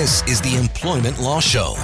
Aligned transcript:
This 0.00 0.22
is 0.22 0.40
the 0.40 0.56
Employment 0.56 1.20
Law 1.20 1.40
Show. 1.40 1.74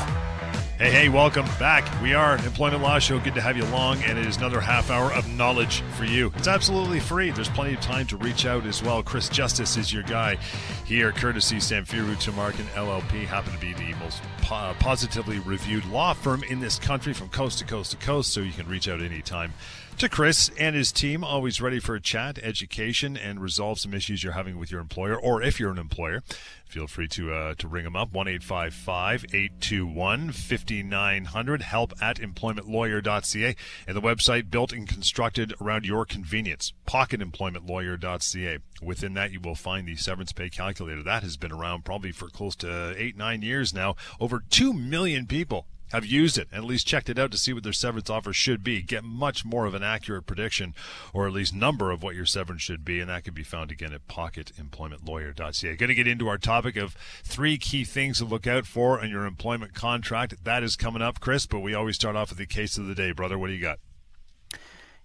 Hey, 0.79 0.91
hey, 0.91 1.09
welcome 1.11 1.45
back. 1.59 1.85
We 2.01 2.15
are 2.15 2.39
Employment 2.39 2.83
Law 2.83 2.99
Show. 2.99 3.21
Good 3.21 3.35
to 3.35 3.43
have 3.43 3.59
you 3.59 3.65
along, 3.65 4.03
and 4.05 4.19
it 4.19 4.25
is 4.25 4.39
another 4.39 4.59
half 4.59 4.91
hour 4.91 5.13
of 5.13 5.29
knowledge 5.37 5.83
for 5.99 6.07
you. 6.07 6.33
It's 6.37 6.49
absolutely 6.49 6.99
free. 6.99 7.31
There's 7.31 7.51
plenty 7.51 7.75
of 7.75 7.83
time 7.83 8.07
to 8.07 8.17
reach 8.17 8.47
out 8.47 8.65
as 8.65 8.83
well. 8.83 9.03
Chris 9.03 9.29
Justice 9.29 9.77
is 9.77 9.93
your 9.93 10.03
guy 10.03 10.39
here, 10.87 11.13
courtesy 11.13 11.57
Samfiru 11.57 12.15
Tumarkin 12.17 12.65
LLP. 12.69 13.27
Happen 13.27 13.53
to 13.53 13.59
be 13.59 13.75
the 13.75 13.95
most 13.97 14.23
po- 14.41 14.55
uh, 14.55 14.75
positively 14.79 15.39
reviewed 15.41 15.85
law 15.85 16.15
firm 16.15 16.43
in 16.45 16.59
this 16.59 16.79
country 16.79 17.13
from 17.13 17.29
coast 17.29 17.59
to 17.59 17.67
coast 17.67 17.91
to 17.91 17.99
coast, 17.99 18.33
so 18.33 18.41
you 18.41 18.53
can 18.53 18.67
reach 18.67 18.89
out 18.89 19.03
anytime 19.03 19.53
to 19.99 20.09
Chris 20.09 20.51
and 20.59 20.77
his 20.77 20.93
team, 20.93 21.25
always 21.25 21.61
ready 21.61 21.79
for 21.79 21.95
a 21.95 22.01
chat, 22.01 22.39
education, 22.43 23.17
and 23.17 23.41
resolve 23.41 23.79
some 23.79 23.95
issues 23.95 24.23
you're 24.23 24.35
having 24.35 24.59
with 24.59 24.71
your 24.71 24.81
employer, 24.81 25.17
or 25.17 25.43
if 25.43 25.59
you're 25.59 25.71
an 25.71 25.79
employer, 25.79 26.23
feel 26.67 26.87
free 26.87 27.09
to 27.09 27.33
uh, 27.33 27.55
to 27.55 27.69
ring 27.69 27.85
them 27.85 27.97
up 27.97 28.13
one 28.13 28.29
821 28.29 30.33
5900 30.33 31.63
help 31.63 31.93
at 32.01 32.19
employmentlawyer.ca 32.19 33.57
and 33.87 33.97
the 33.97 34.03
website 34.03 34.51
built 34.51 34.73
and 34.73 34.89
constructed 34.89 35.55
around 35.61 35.87
your 35.87 36.05
convenience. 36.05 36.73
Pocketemploymentlawyer.ca 36.87 38.59
within 38.83 39.15
that 39.15 39.33
you 39.33 39.41
will 39.41 39.55
find 39.55 39.89
the 39.89 39.97
severance 39.97 40.33
pay 40.33 40.51
calculator. 40.51 41.03
That 41.03 41.23
has 41.23 41.37
been 41.37 41.53
around 41.53 41.85
probably 41.85 42.13
for 42.13 42.29
close 42.29 42.57
to 42.57 42.95
eight 42.97 43.17
nine 43.17 43.43
years 43.43 43.73
now. 43.73 43.97
Over 44.21 44.43
2 44.51 44.73
million 44.73 45.27
people 45.27 45.67
have 45.93 46.05
used 46.05 46.37
it, 46.37 46.49
at 46.53 46.65
least 46.65 46.87
checked 46.87 47.09
it 47.09 47.19
out 47.19 47.31
to 47.31 47.39
see 47.39 47.53
what 47.53 47.63
their 47.63 47.73
severance 47.73 48.11
offer 48.11 48.33
should 48.33 48.65
be, 48.65 48.83
get 48.83 49.05
much 49.05 49.45
more 49.45 49.67
of 49.67 49.75
an 49.75 49.83
accurate 49.83 50.27
prediction, 50.27 50.75
or 51.13 51.27
at 51.27 51.33
least 51.33 51.55
number 51.55 51.91
of 51.91 52.03
what 52.03 52.15
your 52.15 52.27
severance 52.27 52.63
should 52.63 52.85
be, 52.85 53.01
and 53.01 53.09
that 53.09 53.25
can 53.25 53.35
be 53.35 53.45
found 53.45 53.71
again 53.71 53.93
at 53.93 54.09
pocketemploymentlawyer.ca. 54.09 55.77
Going 55.77 55.89
to 55.89 55.95
get 55.95 56.07
into 56.07 56.29
our 56.29 56.39
topic 56.39 56.77
of 56.77 56.95
three 57.23 57.57
key 57.57 57.85
things 57.85 58.19
to 58.19 58.25
look 58.25 58.47
out 58.47 58.67
for 58.67 59.03
in 59.03 59.11
your 59.11 59.27
employment 59.27 59.75
contract. 59.75 60.45
That 60.45 60.63
is 60.63 60.77
coming 60.77 61.03
up, 61.03 61.21
Chris, 61.21 61.47
but 61.47 61.61
we 61.61 61.75
always 61.75 61.97
start 61.97 62.17
off 62.17 62.31
with 62.31 62.39
the 62.39 62.47
case 62.47 62.79
of 62.79 62.87
the 62.87 62.95
day. 62.95 63.13
Brother, 63.13 63.39
what 63.39 63.49
do 63.49 63.53
you 63.53 63.63
got? 63.63 63.79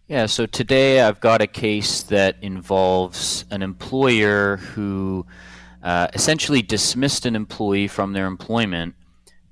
Yeah, 0.08 0.26
so 0.26 0.46
today 0.46 1.00
I've 1.00 1.22
got 1.22 1.42
a 1.42 1.48
case 1.48 2.04
that 2.04 2.36
involves 2.42 3.46
an 3.50 3.62
employer 3.62 4.58
who 4.58 5.26
uh, 5.84 6.08
essentially 6.14 6.62
dismissed 6.62 7.26
an 7.26 7.36
employee 7.36 7.88
from 7.88 8.12
their 8.12 8.26
employment, 8.26 8.96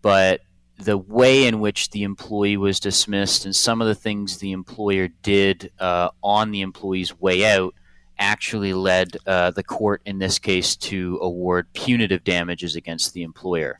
but 0.01 0.41
the 0.79 0.97
way 0.97 1.45
in 1.45 1.59
which 1.59 1.89
the 1.89 2.03
employee 2.03 2.55
was 2.55 2.79
dismissed 2.79 3.43
and 3.43 3.55
some 3.55 3.81
of 3.81 3.87
the 3.87 3.95
things 3.95 4.37
the 4.37 4.53
employer 4.53 5.09
did 5.21 5.71
uh, 5.79 6.09
on 6.23 6.51
the 6.51 6.61
employee's 6.61 7.19
way 7.19 7.45
out 7.45 7.73
actually 8.17 8.73
led 8.73 9.17
uh, 9.27 9.51
the 9.51 9.63
court 9.63 10.01
in 10.05 10.19
this 10.19 10.39
case 10.39 10.75
to 10.77 11.19
award 11.21 11.67
punitive 11.73 12.23
damages 12.23 12.75
against 12.75 13.13
the 13.13 13.23
employer, 13.23 13.79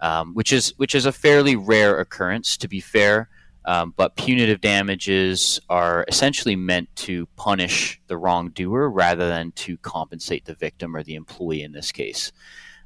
um, 0.00 0.34
which 0.34 0.52
is 0.52 0.74
which 0.76 0.94
is 0.94 1.06
a 1.06 1.12
fairly 1.12 1.56
rare 1.56 1.98
occurrence, 2.00 2.56
to 2.58 2.68
be 2.68 2.80
fair. 2.80 3.28
Um, 3.64 3.94
but 3.96 4.14
punitive 4.14 4.60
damages 4.60 5.58
are 5.68 6.04
essentially 6.06 6.54
meant 6.54 6.94
to 6.96 7.26
punish 7.34 8.00
the 8.06 8.16
wrongdoer 8.16 8.88
rather 8.88 9.28
than 9.28 9.52
to 9.52 9.76
compensate 9.78 10.44
the 10.44 10.54
victim 10.54 10.94
or 10.94 11.02
the 11.02 11.16
employee 11.16 11.62
in 11.62 11.72
this 11.72 11.90
case. 11.90 12.30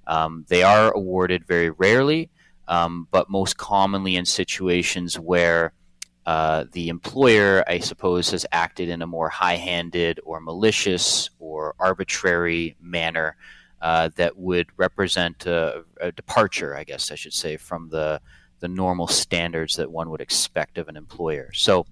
Um, 0.07 0.47
they 0.49 0.63
are 0.63 0.91
awarded 0.93 1.47
very 1.47 1.69
rarely 1.69 2.31
um, 2.71 3.09
but 3.11 3.29
most 3.29 3.59
commonly 3.59 4.17
in 4.17 4.25
situations 4.25 5.19
where 5.19 5.73
uh, 6.25 6.65
the 6.71 6.89
employer, 6.89 7.65
I 7.67 7.81
suppose, 7.81 8.31
has 8.31 8.47
acted 8.53 8.89
in 8.89 9.03
a 9.03 9.07
more 9.09 9.29
high 9.29 9.57
handed 9.57 10.21
or 10.25 10.41
malicious 10.41 11.31
or 11.41 11.75
arbitrary 11.81 12.77
manner 12.81 13.37
uh, 13.83 14.11
that 14.15 14.37
would 14.37 14.69
represent 14.77 15.47
a, 15.47 15.83
a, 16.01 16.13
departure, 16.13 16.77
I 16.77 16.85
guess 16.85 17.11
I 17.11 17.17
should 17.17 17.33
say, 17.33 17.57
from 17.57 17.89
the, 17.89 18.21
the 18.61 18.69
normal 18.69 19.09
standards 19.09 19.75
that 19.77 19.91
one 19.91 20.09
would 20.11 20.21
expect 20.21 20.79
of 20.79 20.89
an 20.89 20.97
employer. 20.97 21.51
So, 21.53 21.87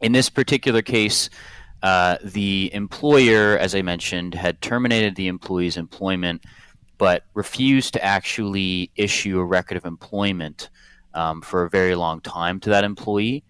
in 0.00 0.12
this 0.12 0.30
particular 0.30 0.80
case, 0.80 1.28
uh, 1.82 2.16
the 2.24 2.70
employer, 2.72 3.58
as 3.58 3.74
I 3.74 3.82
mentioned, 3.82 4.32
had 4.32 4.62
terminated 4.62 5.16
the 5.16 5.28
employee's 5.28 5.76
employment 5.76 6.44
but 7.00 7.24
refused 7.32 7.94
to 7.94 8.04
actually 8.04 8.90
issue 8.94 9.38
a 9.38 9.44
record 9.44 9.78
of 9.78 9.86
employment 9.86 10.68
um, 11.14 11.40
for 11.40 11.64
a 11.64 11.70
very 11.70 11.94
long 11.94 12.20
time 12.20 12.60
to 12.60 12.68
that 12.68 12.84
employee 12.84 13.42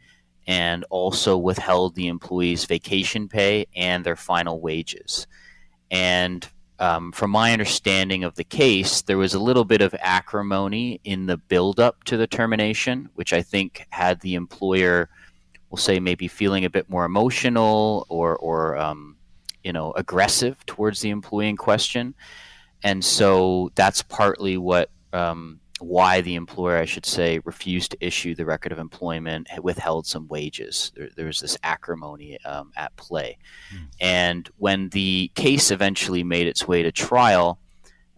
and 0.47 0.85
also 0.89 1.37
withheld 1.37 1.97
the 1.97 2.07
employee's 2.07 2.65
vacation 2.65 3.27
pay 3.27 3.67
and 3.75 4.05
their 4.05 4.15
final 4.15 4.61
wages. 4.61 5.27
And 5.91 6.49
um, 6.79 7.11
from 7.11 7.33
my 7.33 7.53
understanding 7.53 8.23
of 8.23 8.37
the 8.37 8.45
case, 8.45 9.03
there 9.03 9.19
was 9.19 9.35
a 9.35 9.41
little 9.41 9.65
bit 9.65 9.81
of 9.81 9.97
acrimony 9.99 11.01
in 11.03 11.27
the 11.27 11.37
buildup 11.37 12.05
to 12.05 12.17
the 12.17 12.29
termination, 12.29 13.09
which 13.17 13.33
I 13.33 13.43
think 13.43 13.85
had 13.91 14.21
the 14.21 14.37
employer, 14.37 15.11
we'll 15.71 15.79
say, 15.79 15.99
maybe 15.99 16.29
feeling 16.29 16.65
a 16.65 16.71
bit 16.71 16.89
more 16.89 17.05
emotional 17.05 18.07
or, 18.09 18.37
or 18.37 18.77
um, 18.77 19.17
you 19.65 19.73
know, 19.73 19.91
aggressive 19.95 20.65
towards 20.67 21.01
the 21.01 21.11
employee 21.11 21.49
in 21.49 21.57
question 21.57 22.15
and 22.83 23.05
so 23.05 23.71
that's 23.75 24.03
partly 24.03 24.57
what 24.57 24.91
um, 25.13 25.61
why 25.81 26.21
the 26.21 26.35
employer, 26.35 26.77
I 26.77 26.85
should 26.85 27.07
say, 27.07 27.41
refused 27.45 27.93
to 27.93 28.05
issue 28.05 28.35
the 28.35 28.45
record 28.45 28.73
of 28.73 28.79
employment, 28.79 29.49
withheld 29.63 30.07
some 30.07 30.29
wages. 30.29 30.93
There, 30.95 31.09
there 31.17 31.27
was 31.27 31.41
this 31.41 31.57
acrimony 31.63 32.39
um, 32.45 32.73
at 32.77 32.95
play, 32.97 33.39
mm. 33.75 33.87
and 34.01 34.49
when 34.59 34.91
the 34.91 35.31
case 35.35 35.71
eventually 35.71 36.23
made 36.23 36.47
its 36.47 36.67
way 36.67 36.83
to 36.83 36.93
trial. 36.93 37.59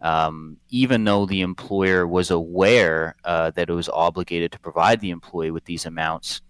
Um, 0.00 0.56
even 0.69 1.05
though 1.05 1.27
the 1.27 1.43
employer 1.43 2.09
was 2.09 2.33
aware 2.33 3.15
uh, 3.23 3.53
that 3.53 3.71
it 3.71 3.73
was 3.73 3.89
obligated 3.89 4.50
to 4.50 4.59
provide 4.59 4.99
the 4.99 5.11
employee 5.11 5.53
with 5.53 5.65
these 5.65 5.87
amounts, 5.87 6.41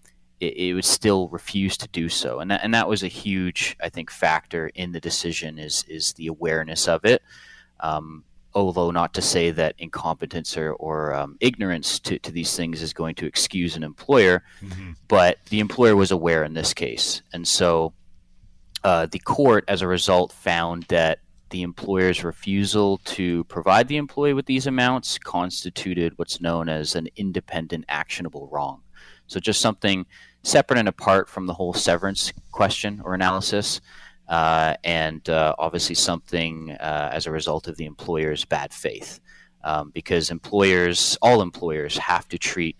it, 0.40 0.56
it 0.56 0.74
would 0.74 0.86
still 0.86 1.28
refuse 1.28 1.76
to 1.76 1.88
do 1.88 2.08
so, 2.08 2.40
and 2.40 2.50
that, 2.50 2.60
and 2.64 2.72
that 2.72 2.88
was 2.88 3.02
a 3.02 3.08
huge, 3.08 3.76
I 3.82 3.90
think, 3.90 4.10
factor 4.10 4.70
in 4.74 4.92
the 4.92 5.00
decision 5.00 5.58
is 5.58 5.84
is 5.86 6.14
the 6.14 6.28
awareness 6.28 6.88
of 6.88 7.04
it. 7.04 7.22
Um, 7.82 8.24
although 8.54 8.90
not 8.90 9.14
to 9.14 9.22
say 9.22 9.50
that 9.50 9.74
incompetence 9.78 10.56
or, 10.56 10.72
or 10.74 11.14
um, 11.14 11.36
ignorance 11.40 11.98
to, 12.00 12.18
to 12.18 12.30
these 12.30 12.56
things 12.56 12.82
is 12.82 12.92
going 12.92 13.14
to 13.16 13.26
excuse 13.26 13.76
an 13.76 13.82
employer, 13.82 14.42
mm-hmm. 14.60 14.92
but 15.08 15.38
the 15.50 15.60
employer 15.60 15.96
was 15.96 16.10
aware 16.10 16.44
in 16.44 16.54
this 16.54 16.74
case. 16.74 17.22
And 17.32 17.46
so 17.46 17.92
uh, 18.84 19.06
the 19.10 19.18
court, 19.20 19.64
as 19.68 19.82
a 19.82 19.86
result, 19.86 20.32
found 20.32 20.84
that 20.84 21.20
the 21.50 21.62
employer's 21.62 22.24
refusal 22.24 22.98
to 23.04 23.44
provide 23.44 23.88
the 23.88 23.98
employee 23.98 24.32
with 24.32 24.46
these 24.46 24.66
amounts 24.66 25.18
constituted 25.18 26.14
what's 26.16 26.40
known 26.40 26.68
as 26.68 26.94
an 26.94 27.08
independent 27.16 27.84
actionable 27.88 28.48
wrong. 28.50 28.82
So 29.26 29.38
just 29.38 29.60
something 29.60 30.06
separate 30.42 30.78
and 30.78 30.88
apart 30.88 31.28
from 31.28 31.46
the 31.46 31.54
whole 31.54 31.74
severance 31.74 32.32
question 32.50 33.00
or 33.04 33.14
analysis 33.14 33.80
and 34.32 35.28
uh, 35.28 35.54
obviously 35.58 35.94
something 35.94 36.70
uh, 36.72 37.10
as 37.12 37.26
a 37.26 37.30
result 37.30 37.68
of 37.68 37.76
the 37.76 37.84
employer's 37.84 38.44
bad 38.44 38.72
faith. 38.72 39.20
Um, 39.64 39.90
because 39.90 40.32
employers, 40.32 41.16
all 41.22 41.40
employers, 41.40 41.96
have 41.96 42.26
to 42.28 42.38
treat 42.38 42.76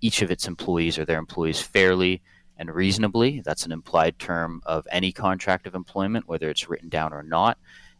each 0.00 0.22
of 0.22 0.30
its 0.30 0.48
employees 0.48 0.98
or 0.98 1.04
their 1.04 1.18
employees 1.18 1.60
fairly 1.60 2.22
and 2.56 2.74
reasonably. 2.74 3.42
That's 3.44 3.66
an 3.66 3.72
implied 3.72 4.18
term 4.18 4.62
of 4.64 4.86
any 4.90 5.12
contract 5.12 5.66
of 5.66 5.74
employment, 5.74 6.26
whether 6.28 6.48
it's 6.48 6.70
written 6.70 6.88
down 6.88 7.12
or 7.12 7.22
not. 7.22 7.58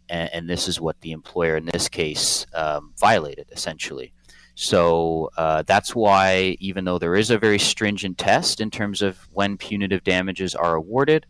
And, 0.09 0.31
and 0.33 0.49
this 0.49 0.67
is 0.67 0.81
what 0.81 1.01
the 1.03 1.13
employer 1.13 1.57
in 1.57 1.67
this 1.67 1.89
case 1.89 2.47
um, 2.55 2.95
violated, 2.99 3.49
essentially. 3.53 4.15
So 4.55 5.31
uh, 5.37 5.63
that's 5.63 5.95
why, 5.95 6.57
even 6.61 6.85
though 6.85 6.99
there 6.99 7.17
is 7.17 7.31
a 7.31 7.39
very 7.39 7.59
stringent 7.59 8.19
test 8.19 8.61
in 8.61 8.71
terms 8.71 9.03
of 9.03 9.19
when 9.33 9.57
punitive 9.57 10.05
damages 10.05 10.55
are 10.55 10.75
awarded, 10.75 11.27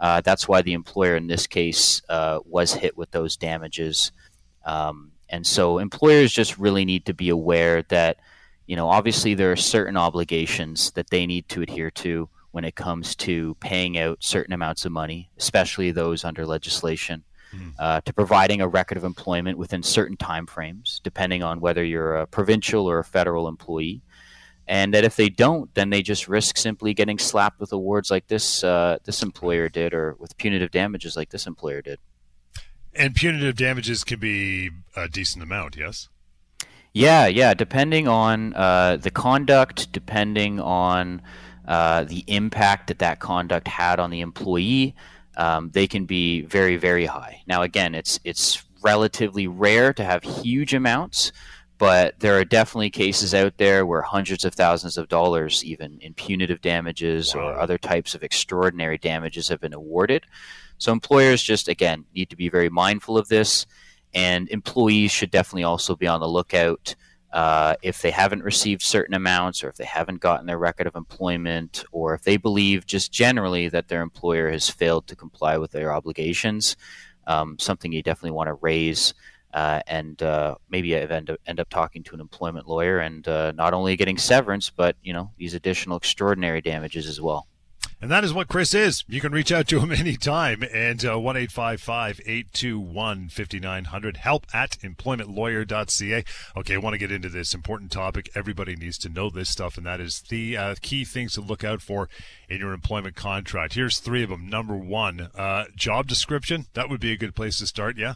uh, 0.00 0.20
that's 0.22 0.48
why 0.48 0.62
the 0.62 0.72
employer 0.72 1.14
in 1.14 1.26
this 1.26 1.46
case 1.46 2.00
uh, 2.08 2.40
was 2.44 2.72
hit 2.72 2.96
with 2.96 3.10
those 3.10 3.36
damages. 3.36 4.12
Um, 4.64 5.12
and 5.28 5.46
so 5.46 5.78
employers 5.78 6.32
just 6.32 6.58
really 6.58 6.84
need 6.84 7.04
to 7.06 7.14
be 7.14 7.28
aware 7.28 7.82
that, 7.84 8.16
you 8.66 8.76
know, 8.76 8.88
obviously 8.88 9.34
there 9.34 9.52
are 9.52 9.56
certain 9.56 9.96
obligations 9.96 10.90
that 10.92 11.10
they 11.10 11.26
need 11.26 11.48
to 11.50 11.62
adhere 11.62 11.90
to 11.90 12.28
when 12.52 12.64
it 12.64 12.74
comes 12.74 13.14
to 13.14 13.54
paying 13.60 13.98
out 13.98 14.18
certain 14.20 14.54
amounts 14.54 14.84
of 14.84 14.92
money, 14.92 15.30
especially 15.38 15.92
those 15.92 16.24
under 16.24 16.46
legislation, 16.46 17.22
mm. 17.54 17.72
uh, 17.78 18.00
to 18.00 18.12
providing 18.12 18.60
a 18.60 18.68
record 18.68 18.96
of 18.96 19.04
employment 19.04 19.56
within 19.56 19.82
certain 19.82 20.16
timeframes, 20.16 21.00
depending 21.02 21.42
on 21.42 21.60
whether 21.60 21.84
you're 21.84 22.16
a 22.16 22.26
provincial 22.26 22.90
or 22.90 22.98
a 22.98 23.04
federal 23.04 23.46
employee 23.46 24.02
and 24.70 24.94
that 24.94 25.02
if 25.02 25.16
they 25.16 25.28
don't, 25.28 25.74
then 25.74 25.90
they 25.90 26.00
just 26.00 26.28
risk 26.28 26.56
simply 26.56 26.94
getting 26.94 27.18
slapped 27.18 27.58
with 27.58 27.72
awards 27.72 28.08
like 28.08 28.28
this 28.28 28.62
uh, 28.62 28.98
this 29.02 29.20
employer 29.20 29.68
did, 29.68 29.92
or 29.92 30.14
with 30.20 30.36
punitive 30.38 30.70
damages 30.70 31.16
like 31.16 31.30
this 31.30 31.48
employer 31.48 31.82
did. 31.82 31.98
And 32.94 33.12
punitive 33.12 33.56
damages 33.56 34.04
can 34.04 34.20
be 34.20 34.70
a 34.94 35.08
decent 35.08 35.42
amount, 35.42 35.76
yes. 35.76 36.08
Yeah, 36.92 37.26
yeah. 37.26 37.52
Depending 37.52 38.06
on 38.06 38.54
uh, 38.54 38.96
the 38.96 39.10
conduct, 39.10 39.90
depending 39.90 40.60
on 40.60 41.20
uh, 41.66 42.04
the 42.04 42.22
impact 42.28 42.86
that 42.88 43.00
that 43.00 43.18
conduct 43.18 43.66
had 43.66 43.98
on 43.98 44.10
the 44.10 44.20
employee, 44.20 44.94
um, 45.36 45.70
they 45.70 45.88
can 45.88 46.04
be 46.04 46.42
very, 46.42 46.76
very 46.76 47.06
high. 47.06 47.42
Now, 47.48 47.62
again, 47.62 47.96
it's 47.96 48.20
it's 48.22 48.62
relatively 48.82 49.48
rare 49.48 49.92
to 49.94 50.04
have 50.04 50.22
huge 50.22 50.74
amounts 50.74 51.32
but 51.80 52.20
there 52.20 52.38
are 52.38 52.44
definitely 52.44 52.90
cases 52.90 53.34
out 53.34 53.56
there 53.56 53.86
where 53.86 54.02
hundreds 54.02 54.44
of 54.44 54.54
thousands 54.54 54.98
of 54.98 55.08
dollars, 55.08 55.64
even 55.64 55.98
in 56.02 56.12
punitive 56.12 56.60
damages 56.60 57.34
wow. 57.34 57.40
or 57.40 57.58
other 57.58 57.78
types 57.78 58.14
of 58.14 58.22
extraordinary 58.22 58.98
damages, 58.98 59.48
have 59.48 59.62
been 59.62 59.72
awarded. 59.72 60.26
So 60.76 60.92
employers 60.92 61.42
just, 61.42 61.68
again, 61.68 62.04
need 62.14 62.28
to 62.28 62.36
be 62.36 62.50
very 62.50 62.68
mindful 62.68 63.16
of 63.16 63.28
this, 63.28 63.64
and 64.12 64.46
employees 64.50 65.10
should 65.10 65.30
definitely 65.30 65.64
also 65.64 65.96
be 65.96 66.06
on 66.06 66.20
the 66.20 66.28
lookout. 66.28 66.94
Uh, 67.32 67.76
if 67.80 68.02
they 68.02 68.10
haven't 68.10 68.42
received 68.42 68.82
certain 68.82 69.14
amounts, 69.14 69.64
or 69.64 69.70
if 69.70 69.76
they 69.76 69.84
haven't 69.86 70.20
gotten 70.20 70.44
their 70.44 70.58
record 70.58 70.86
of 70.86 70.96
employment, 70.96 71.82
or 71.92 72.12
if 72.12 72.24
they 72.24 72.36
believe 72.36 72.84
just 72.84 73.10
generally 73.10 73.70
that 73.70 73.88
their 73.88 74.02
employer 74.02 74.50
has 74.50 74.68
failed 74.68 75.06
to 75.06 75.16
comply 75.16 75.56
with 75.56 75.70
their 75.70 75.94
obligations, 75.94 76.76
um, 77.26 77.58
something 77.58 77.90
you 77.90 78.02
definitely 78.02 78.32
want 78.32 78.48
to 78.48 78.54
raise 78.60 79.14
uh, 79.52 79.80
and 79.86 80.22
uh, 80.22 80.54
maybe 80.68 80.96
I 80.96 81.00
end 81.00 81.30
up, 81.30 81.40
end 81.46 81.60
up 81.60 81.68
talking 81.68 82.02
to 82.04 82.14
an 82.14 82.20
employment 82.20 82.68
lawyer 82.68 82.98
and 82.98 83.26
uh, 83.26 83.52
not 83.52 83.74
only 83.74 83.96
getting 83.96 84.18
severance, 84.18 84.70
but 84.70 84.96
you 85.02 85.12
know 85.12 85.30
these 85.38 85.54
additional 85.54 85.96
extraordinary 85.96 86.60
damages 86.60 87.06
as 87.06 87.20
well. 87.20 87.46
And 88.02 88.10
that 88.10 88.24
is 88.24 88.32
what 88.32 88.48
Chris 88.48 88.72
is. 88.72 89.04
You 89.08 89.20
can 89.20 89.32
reach 89.32 89.52
out 89.52 89.68
to 89.68 89.78
him 89.80 89.92
anytime 89.98 90.64
and 90.72 91.04
uh, 91.04 91.18
1 91.18 91.36
821 91.36 93.28
5900. 93.28 94.16
Help 94.16 94.46
at 94.54 94.78
employmentlawyer.ca. 94.78 96.24
Okay, 96.56 96.74
I 96.74 96.78
want 96.78 96.94
to 96.94 96.98
get 96.98 97.12
into 97.12 97.28
this 97.28 97.52
important 97.52 97.92
topic. 97.92 98.30
Everybody 98.34 98.74
needs 98.74 98.96
to 98.98 99.10
know 99.10 99.28
this 99.28 99.50
stuff, 99.50 99.76
and 99.76 99.84
that 99.84 100.00
is 100.00 100.22
the 100.30 100.56
uh, 100.56 100.74
key 100.80 101.04
things 101.04 101.34
to 101.34 101.42
look 101.42 101.62
out 101.62 101.82
for 101.82 102.08
in 102.48 102.60
your 102.60 102.72
employment 102.72 103.16
contract. 103.16 103.74
Here's 103.74 103.98
three 103.98 104.22
of 104.22 104.30
them. 104.30 104.48
Number 104.48 104.76
one, 104.76 105.28
uh, 105.34 105.64
job 105.76 106.06
description. 106.06 106.66
That 106.72 106.88
would 106.88 107.00
be 107.00 107.12
a 107.12 107.18
good 107.18 107.34
place 107.34 107.58
to 107.58 107.66
start, 107.66 107.98
yeah? 107.98 108.14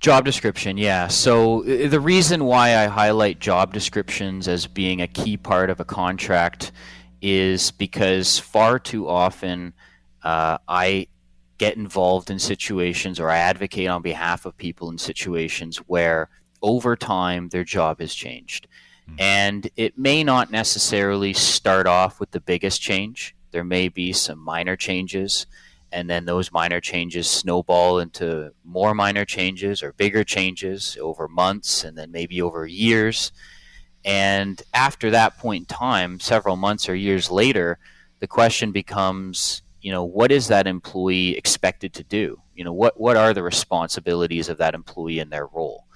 Job 0.00 0.24
description, 0.24 0.76
yeah. 0.76 1.08
So 1.08 1.62
the 1.62 2.00
reason 2.00 2.44
why 2.44 2.76
I 2.76 2.86
highlight 2.86 3.38
job 3.38 3.72
descriptions 3.72 4.48
as 4.48 4.66
being 4.66 5.00
a 5.00 5.06
key 5.06 5.36
part 5.36 5.70
of 5.70 5.80
a 5.80 5.84
contract 5.84 6.72
is 7.22 7.70
because 7.70 8.38
far 8.38 8.78
too 8.78 9.08
often 9.08 9.72
uh, 10.22 10.58
I 10.68 11.06
get 11.56 11.76
involved 11.76 12.30
in 12.30 12.38
situations 12.38 13.18
or 13.18 13.30
I 13.30 13.38
advocate 13.38 13.88
on 13.88 14.02
behalf 14.02 14.44
of 14.44 14.56
people 14.56 14.90
in 14.90 14.98
situations 14.98 15.78
where 15.78 16.28
over 16.60 16.96
time 16.96 17.48
their 17.48 17.64
job 17.64 18.00
has 18.00 18.14
changed. 18.14 18.66
Mm-hmm. 19.08 19.20
And 19.20 19.70
it 19.76 19.98
may 19.98 20.24
not 20.24 20.50
necessarily 20.50 21.32
start 21.32 21.86
off 21.86 22.20
with 22.20 22.32
the 22.32 22.40
biggest 22.40 22.80
change. 22.80 23.34
There 23.52 23.64
may 23.64 23.88
be 23.88 24.12
some 24.12 24.38
minor 24.38 24.76
changes, 24.76 25.46
and 25.94 26.10
then 26.10 26.24
those 26.24 26.50
minor 26.50 26.80
changes 26.80 27.30
snowball 27.30 28.00
into 28.00 28.52
more 28.64 28.94
minor 28.94 29.24
changes 29.24 29.80
or 29.80 29.92
bigger 29.92 30.24
changes 30.24 30.98
over 31.00 31.28
months 31.28 31.84
and 31.84 31.96
then 31.96 32.10
maybe 32.10 32.42
over 32.42 32.66
years. 32.66 33.30
And 34.04 34.60
after 34.74 35.12
that 35.12 35.38
point 35.38 35.62
in 35.62 35.76
time, 35.76 36.18
several 36.18 36.56
months 36.56 36.88
or 36.88 36.96
years 36.96 37.30
later, 37.30 37.78
the 38.18 38.26
question 38.26 38.72
becomes, 38.72 39.62
you 39.82 39.92
know, 39.92 40.02
what 40.02 40.32
is 40.32 40.48
that 40.48 40.66
employee 40.66 41.36
expected 41.36 41.94
to 41.94 42.02
do? 42.02 42.40
You 42.56 42.64
know, 42.64 42.72
what, 42.72 42.98
what 42.98 43.16
are 43.16 43.32
the 43.32 43.44
responsibilities 43.44 44.48
of 44.48 44.58
that 44.58 44.74
employee 44.74 45.20
in 45.20 45.30
their 45.30 45.46
role? 45.46 45.86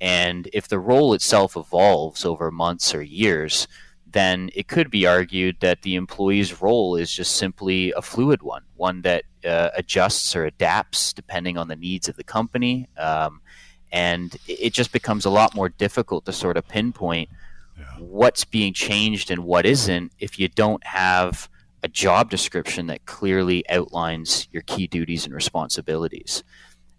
And 0.00 0.48
if 0.52 0.68
the 0.68 0.78
role 0.78 1.12
itself 1.12 1.56
evolves 1.56 2.24
over 2.24 2.52
months 2.52 2.94
or 2.94 3.02
years, 3.02 3.66
then 4.06 4.50
it 4.54 4.68
could 4.68 4.90
be 4.90 5.06
argued 5.06 5.56
that 5.58 5.82
the 5.82 5.96
employee's 5.96 6.62
role 6.62 6.94
is 6.94 7.12
just 7.12 7.34
simply 7.34 7.92
a 7.96 8.02
fluid 8.02 8.42
one, 8.42 8.62
one 8.76 9.02
that 9.02 9.24
uh, 9.44 9.70
adjusts 9.76 10.34
or 10.36 10.44
adapts 10.44 11.12
depending 11.12 11.56
on 11.56 11.68
the 11.68 11.76
needs 11.76 12.08
of 12.08 12.16
the 12.16 12.24
company. 12.24 12.88
Um, 12.96 13.40
and 13.92 14.36
it 14.46 14.72
just 14.72 14.92
becomes 14.92 15.24
a 15.24 15.30
lot 15.30 15.54
more 15.54 15.68
difficult 15.68 16.24
to 16.26 16.32
sort 16.32 16.56
of 16.56 16.66
pinpoint 16.68 17.28
what's 17.98 18.44
being 18.44 18.72
changed 18.72 19.30
and 19.30 19.44
what 19.44 19.66
isn't 19.66 20.12
if 20.18 20.38
you 20.38 20.48
don't 20.48 20.84
have 20.86 21.48
a 21.82 21.88
job 21.88 22.30
description 22.30 22.86
that 22.88 23.04
clearly 23.06 23.68
outlines 23.70 24.48
your 24.52 24.62
key 24.62 24.86
duties 24.86 25.24
and 25.24 25.34
responsibilities. 25.34 26.44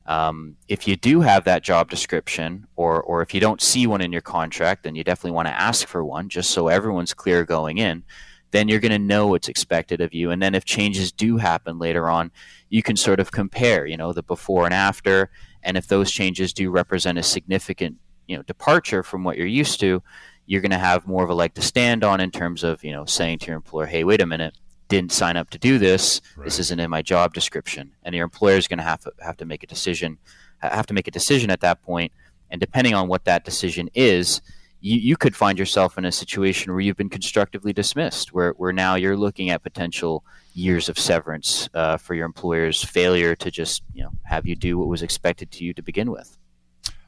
Um, 0.07 0.57
if 0.67 0.87
you 0.87 0.95
do 0.95 1.21
have 1.21 1.43
that 1.45 1.63
job 1.63 1.89
description, 1.89 2.67
or, 2.75 3.01
or 3.01 3.21
if 3.21 3.33
you 3.33 3.39
don't 3.39 3.61
see 3.61 3.85
one 3.85 4.01
in 4.01 4.11
your 4.11 4.21
contract, 4.21 4.83
then 4.83 4.95
you 4.95 5.03
definitely 5.03 5.31
want 5.31 5.47
to 5.47 5.59
ask 5.59 5.87
for 5.87 6.03
one 6.03 6.27
just 6.27 6.49
so 6.51 6.67
everyone's 6.67 7.13
clear 7.13 7.45
going 7.45 7.77
in. 7.77 8.03
Then 8.51 8.67
you're 8.67 8.79
going 8.79 8.91
to 8.91 8.99
know 8.99 9.27
what's 9.27 9.47
expected 9.47 10.01
of 10.01 10.13
you. 10.13 10.31
And 10.31 10.41
then 10.41 10.55
if 10.55 10.65
changes 10.65 11.11
do 11.11 11.37
happen 11.37 11.79
later 11.79 12.09
on, 12.09 12.31
you 12.69 12.83
can 12.83 12.95
sort 12.95 13.19
of 13.19 13.31
compare, 13.31 13.85
you 13.85 13.97
know, 13.97 14.13
the 14.13 14.23
before 14.23 14.65
and 14.65 14.73
after. 14.73 15.31
And 15.63 15.77
if 15.77 15.87
those 15.87 16.11
changes 16.11 16.53
do 16.53 16.69
represent 16.69 17.17
a 17.17 17.23
significant, 17.23 17.97
you 18.27 18.37
know, 18.37 18.43
departure 18.43 19.03
from 19.03 19.23
what 19.23 19.37
you're 19.37 19.47
used 19.47 19.79
to, 19.79 20.03
you're 20.45 20.61
going 20.61 20.71
to 20.71 20.77
have 20.77 21.07
more 21.07 21.23
of 21.23 21.29
a 21.29 21.33
leg 21.33 21.53
to 21.53 21.61
stand 21.61 22.03
on 22.03 22.19
in 22.19 22.31
terms 22.31 22.63
of 22.63 22.83
you 22.83 22.91
know 22.91 23.05
saying 23.05 23.39
to 23.39 23.47
your 23.47 23.55
employer, 23.55 23.85
"Hey, 23.85 24.03
wait 24.03 24.21
a 24.21 24.25
minute, 24.25 24.57
didn't 24.89 25.11
sign 25.11 25.37
up 25.37 25.49
to 25.51 25.57
do 25.57 25.77
this. 25.77 26.19
Right. 26.35 26.45
This 26.45 26.59
isn't 26.59 26.79
in 26.79 26.89
my 26.89 27.01
job 27.01 27.33
description." 27.33 27.93
And 28.03 28.13
your 28.13 28.25
employer 28.25 28.57
is 28.57 28.67
going 28.67 28.79
to 28.79 28.83
have 28.83 29.01
to 29.01 29.13
have 29.19 29.37
to 29.37 29.45
make 29.45 29.63
a 29.63 29.67
decision, 29.67 30.17
have 30.59 30.87
to 30.87 30.93
make 30.93 31.07
a 31.07 31.11
decision 31.11 31.51
at 31.51 31.61
that 31.61 31.81
point. 31.81 32.11
And 32.49 32.59
depending 32.59 32.93
on 32.93 33.07
what 33.07 33.23
that 33.25 33.45
decision 33.45 33.89
is, 33.93 34.41
you, 34.81 34.97
you 34.97 35.17
could 35.17 35.35
find 35.35 35.57
yourself 35.57 35.97
in 35.97 36.05
a 36.05 36.11
situation 36.11 36.71
where 36.71 36.81
you've 36.81 36.97
been 36.97 37.09
constructively 37.09 37.71
dismissed, 37.71 38.33
where, 38.33 38.51
where 38.51 38.73
now 38.73 38.95
you're 38.95 39.15
looking 39.15 39.49
at 39.49 39.63
potential 39.63 40.23
years 40.53 40.89
of 40.89 40.99
severance 40.99 41.69
uh, 41.73 41.97
for 41.97 42.13
your 42.13 42.25
employer's 42.25 42.83
failure 42.83 43.35
to 43.35 43.49
just 43.49 43.83
you 43.93 44.03
know 44.03 44.11
have 44.23 44.45
you 44.45 44.55
do 44.55 44.77
what 44.77 44.87
was 44.87 45.01
expected 45.01 45.49
to 45.51 45.63
you 45.63 45.73
to 45.73 45.81
begin 45.81 46.11
with. 46.11 46.37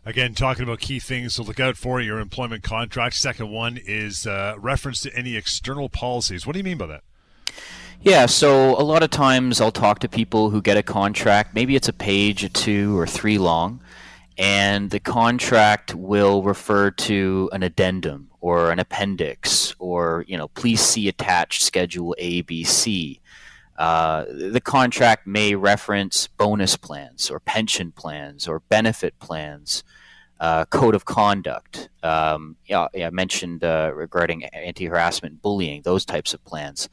Again, 0.06 0.34
talking 0.34 0.64
about 0.64 0.80
key 0.80 1.00
things 1.00 1.36
to 1.36 1.44
look 1.44 1.60
out 1.60 1.78
for 1.78 2.00
in 2.00 2.06
your 2.06 2.20
employment 2.20 2.62
contract. 2.62 3.16
Second 3.16 3.50
one 3.52 3.80
is 3.86 4.28
uh, 4.28 4.56
reference 4.58 5.00
to 5.02 5.16
any 5.16 5.38
external 5.38 5.88
policies. 5.88 6.46
What 6.46 6.54
do 6.54 6.60
you 6.60 6.64
mean 6.64 6.78
by 6.78 6.88
that? 6.88 7.04
Yeah, 8.02 8.26
so 8.26 8.78
a 8.78 8.84
lot 8.84 9.02
of 9.02 9.12
times 9.12 9.62
I'll 9.62 9.72
talk 9.72 10.00
to 10.00 10.10
people 10.10 10.50
who 10.50 10.62
get 10.62 10.76
a 10.76 10.84
contract. 10.84 11.56
Maybe 11.56 11.78
it's 11.78 11.88
a 11.88 11.94
page 11.94 12.44
or 12.44 12.50
two 12.50 12.98
or 12.98 13.08
three 13.08 13.38
long, 13.38 13.80
and 14.38 14.90
the 14.90 15.00
contract 15.00 15.94
will 15.94 16.42
refer 16.44 16.92
to 16.92 17.50
an 17.54 17.64
addendum 17.64 18.30
or 18.42 18.72
an 18.72 18.80
appendix 18.80 19.76
or, 19.80 20.26
you 20.28 20.38
know, 20.38 20.48
please 20.50 20.82
see 20.82 21.08
attached 21.08 21.62
Schedule 21.62 22.16
A, 22.18 22.42
B, 22.42 22.64
C. 22.64 23.20
Uh, 23.78 24.26
the 24.30 24.62
contract 24.62 25.26
may 25.26 25.56
reference 25.56 26.28
bonus 26.28 26.76
plans 26.78 27.32
or 27.32 27.40
pension 27.40 27.92
plans 27.92 28.48
or 28.48 28.60
benefit 28.70 29.18
plans, 29.20 29.84
uh, 30.40 30.66
code 30.66 30.94
of 30.94 31.06
conduct. 31.06 31.90
Um, 32.04 32.58
yeah, 32.66 32.88
I 32.94 33.10
mentioned 33.12 33.64
uh, 33.64 33.92
regarding 33.96 34.44
anti-harassment, 34.46 35.42
bullying, 35.42 35.82
those 35.84 36.06
types 36.06 36.34
of 36.34 36.44
plans. 36.44 36.90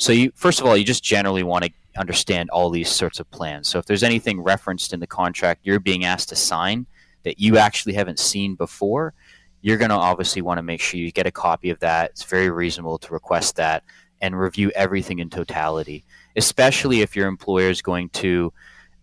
So, 0.00 0.12
you 0.12 0.32
first 0.34 0.60
of 0.60 0.66
all, 0.66 0.76
you 0.76 0.84
just 0.84 1.04
generally 1.04 1.42
want 1.42 1.64
to 1.64 1.70
understand 1.96 2.50
all 2.50 2.70
these 2.70 2.88
sorts 2.88 3.20
of 3.20 3.30
plans. 3.30 3.68
So, 3.68 3.78
if 3.78 3.86
there's 3.86 4.02
anything 4.02 4.40
referenced 4.40 4.92
in 4.92 5.00
the 5.00 5.06
contract 5.06 5.60
you're 5.64 5.78
being 5.78 6.04
asked 6.04 6.30
to 6.30 6.36
sign 6.36 6.86
that 7.22 7.38
you 7.38 7.58
actually 7.58 7.92
haven't 7.94 8.18
seen 8.18 8.54
before, 8.54 9.14
you're 9.62 9.76
going 9.76 9.90
to 9.90 9.96
obviously 9.96 10.42
want 10.42 10.58
to 10.58 10.62
make 10.62 10.80
sure 10.80 10.98
you 10.98 11.12
get 11.12 11.26
a 11.26 11.30
copy 11.30 11.70
of 11.70 11.78
that. 11.80 12.10
It's 12.10 12.24
very 12.24 12.50
reasonable 12.50 12.98
to 12.98 13.12
request 13.12 13.56
that 13.56 13.84
and 14.22 14.38
review 14.38 14.72
everything 14.74 15.18
in 15.18 15.30
totality 15.30 16.04
especially 16.36 17.00
if 17.00 17.16
your 17.16 17.26
employer 17.26 17.68
is 17.68 17.82
going 17.82 18.08
to 18.10 18.52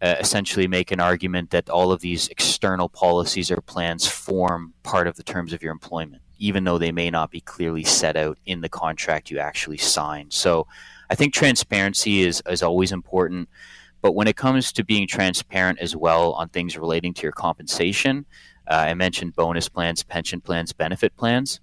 uh, 0.01 0.15
essentially 0.19 0.67
make 0.67 0.91
an 0.91 0.99
argument 0.99 1.49
that 1.49 1.69
all 1.69 1.91
of 1.91 2.01
these 2.01 2.27
external 2.29 2.87
policies 2.87 3.49
or 3.49 3.61
plans 3.61 4.07
form 4.07 4.73
part 4.83 5.07
of 5.07 5.15
the 5.15 5.23
terms 5.23 5.53
of 5.53 5.61
your 5.61 5.71
employment, 5.71 6.21
even 6.39 6.63
though 6.63 6.77
they 6.77 6.91
may 6.91 7.09
not 7.09 7.31
be 7.31 7.41
clearly 7.41 7.83
set 7.83 8.15
out 8.15 8.37
in 8.45 8.61
the 8.61 8.69
contract 8.69 9.31
you 9.31 9.39
actually 9.39 9.77
signed. 9.77 10.33
So 10.33 10.67
I 11.09 11.15
think 11.15 11.33
transparency 11.33 12.21
is, 12.21 12.41
is 12.47 12.63
always 12.63 12.91
important. 12.91 13.49
But 14.01 14.13
when 14.13 14.27
it 14.27 14.35
comes 14.35 14.71
to 14.73 14.83
being 14.83 15.07
transparent 15.07 15.79
as 15.79 15.95
well 15.95 16.33
on 16.33 16.49
things 16.49 16.77
relating 16.77 17.13
to 17.15 17.23
your 17.23 17.31
compensation, 17.31 18.25
uh, 18.69 18.85
I 18.87 18.93
mentioned 18.93 19.35
bonus 19.35 19.69
plans, 19.69 20.03
pension 20.03 20.41
plans, 20.41 20.73
benefit 20.73 21.15
plans 21.17 21.59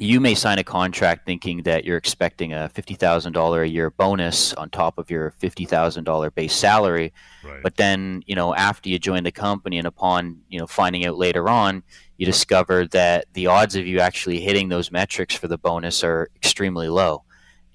you 0.00 0.18
may 0.18 0.34
sign 0.34 0.58
a 0.58 0.64
contract 0.64 1.26
thinking 1.26 1.62
that 1.64 1.84
you're 1.84 1.98
expecting 1.98 2.54
a 2.54 2.70
$50,000 2.74 3.62
a 3.62 3.68
year 3.68 3.90
bonus 3.90 4.54
on 4.54 4.70
top 4.70 4.96
of 4.96 5.10
your 5.10 5.34
$50,000 5.42 6.34
base 6.34 6.54
salary. 6.54 7.12
Right. 7.44 7.62
But 7.62 7.76
then, 7.76 8.22
you 8.26 8.34
know, 8.34 8.54
after 8.54 8.88
you 8.88 8.98
join 8.98 9.24
the 9.24 9.30
company 9.30 9.76
and 9.76 9.86
upon, 9.86 10.40
you 10.48 10.58
know, 10.58 10.66
finding 10.66 11.04
out 11.04 11.18
later 11.18 11.50
on, 11.50 11.82
you 12.16 12.24
discover 12.24 12.86
that 12.88 13.26
the 13.34 13.48
odds 13.48 13.76
of 13.76 13.86
you 13.86 14.00
actually 14.00 14.40
hitting 14.40 14.70
those 14.70 14.90
metrics 14.90 15.34
for 15.34 15.48
the 15.48 15.58
bonus 15.58 16.02
are 16.02 16.30
extremely 16.34 16.88
low. 16.88 17.24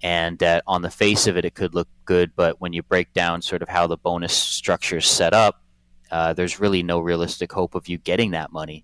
And 0.01 0.39
that 0.39 0.63
on 0.65 0.81
the 0.81 0.89
face 0.89 1.27
of 1.27 1.37
it, 1.37 1.45
it 1.45 1.53
could 1.53 1.75
look 1.75 1.87
good, 2.05 2.31
but 2.35 2.59
when 2.59 2.73
you 2.73 2.81
break 2.81 3.13
down 3.13 3.43
sort 3.43 3.61
of 3.61 3.69
how 3.69 3.85
the 3.85 3.97
bonus 3.97 4.33
structure 4.33 4.97
is 4.97 5.05
set 5.05 5.33
up, 5.33 5.61
uh, 6.11 6.33
there's 6.33 6.59
really 6.59 6.81
no 6.81 6.99
realistic 6.99 7.51
hope 7.51 7.75
of 7.75 7.87
you 7.87 7.97
getting 7.97 8.31
that 8.31 8.51
money. 8.51 8.83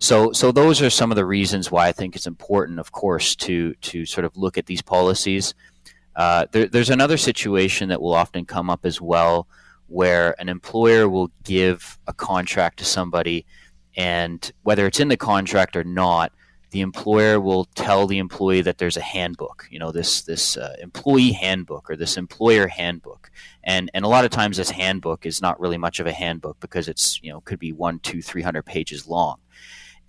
So, 0.00 0.32
so 0.32 0.52
those 0.52 0.80
are 0.82 0.90
some 0.90 1.10
of 1.10 1.16
the 1.16 1.26
reasons 1.26 1.70
why 1.70 1.88
I 1.88 1.92
think 1.92 2.14
it's 2.16 2.26
important, 2.26 2.78
of 2.78 2.92
course, 2.92 3.34
to 3.36 3.74
to 3.74 4.06
sort 4.06 4.24
of 4.24 4.36
look 4.36 4.56
at 4.58 4.66
these 4.66 4.82
policies. 4.82 5.54
Uh, 6.16 6.46
there, 6.52 6.66
there's 6.66 6.90
another 6.90 7.16
situation 7.16 7.88
that 7.88 8.00
will 8.00 8.14
often 8.14 8.44
come 8.44 8.70
up 8.70 8.84
as 8.84 9.00
well, 9.00 9.46
where 9.88 10.34
an 10.40 10.48
employer 10.48 11.08
will 11.08 11.30
give 11.44 11.98
a 12.06 12.12
contract 12.12 12.78
to 12.78 12.84
somebody, 12.84 13.46
And 13.98 14.52
whether 14.62 14.86
it's 14.86 15.00
in 15.00 15.08
the 15.08 15.16
contract 15.16 15.76
or 15.76 15.82
not, 15.84 16.32
the 16.70 16.82
employer 16.82 17.40
will 17.40 17.64
tell 17.74 18.06
the 18.06 18.18
employee 18.18 18.60
that 18.62 18.78
there's 18.78 18.96
a 18.96 19.02
handbook, 19.02 19.66
you 19.70 19.78
know, 19.78 19.90
this 19.90 20.22
this 20.22 20.56
uh, 20.56 20.76
employee 20.80 21.32
handbook 21.32 21.90
or 21.90 21.96
this 21.96 22.16
employer 22.16 22.68
handbook, 22.68 23.30
and 23.64 23.90
and 23.94 24.04
a 24.04 24.08
lot 24.08 24.24
of 24.24 24.30
times 24.30 24.58
this 24.58 24.70
handbook 24.70 25.26
is 25.26 25.42
not 25.42 25.58
really 25.58 25.78
much 25.78 25.98
of 25.98 26.06
a 26.06 26.12
handbook 26.12 26.60
because 26.60 26.88
it's 26.88 27.20
you 27.22 27.32
know 27.32 27.40
could 27.40 27.58
be 27.58 27.72
one, 27.72 27.98
two, 28.00 28.22
three 28.22 28.42
hundred 28.42 28.64
pages 28.66 29.08
long, 29.08 29.38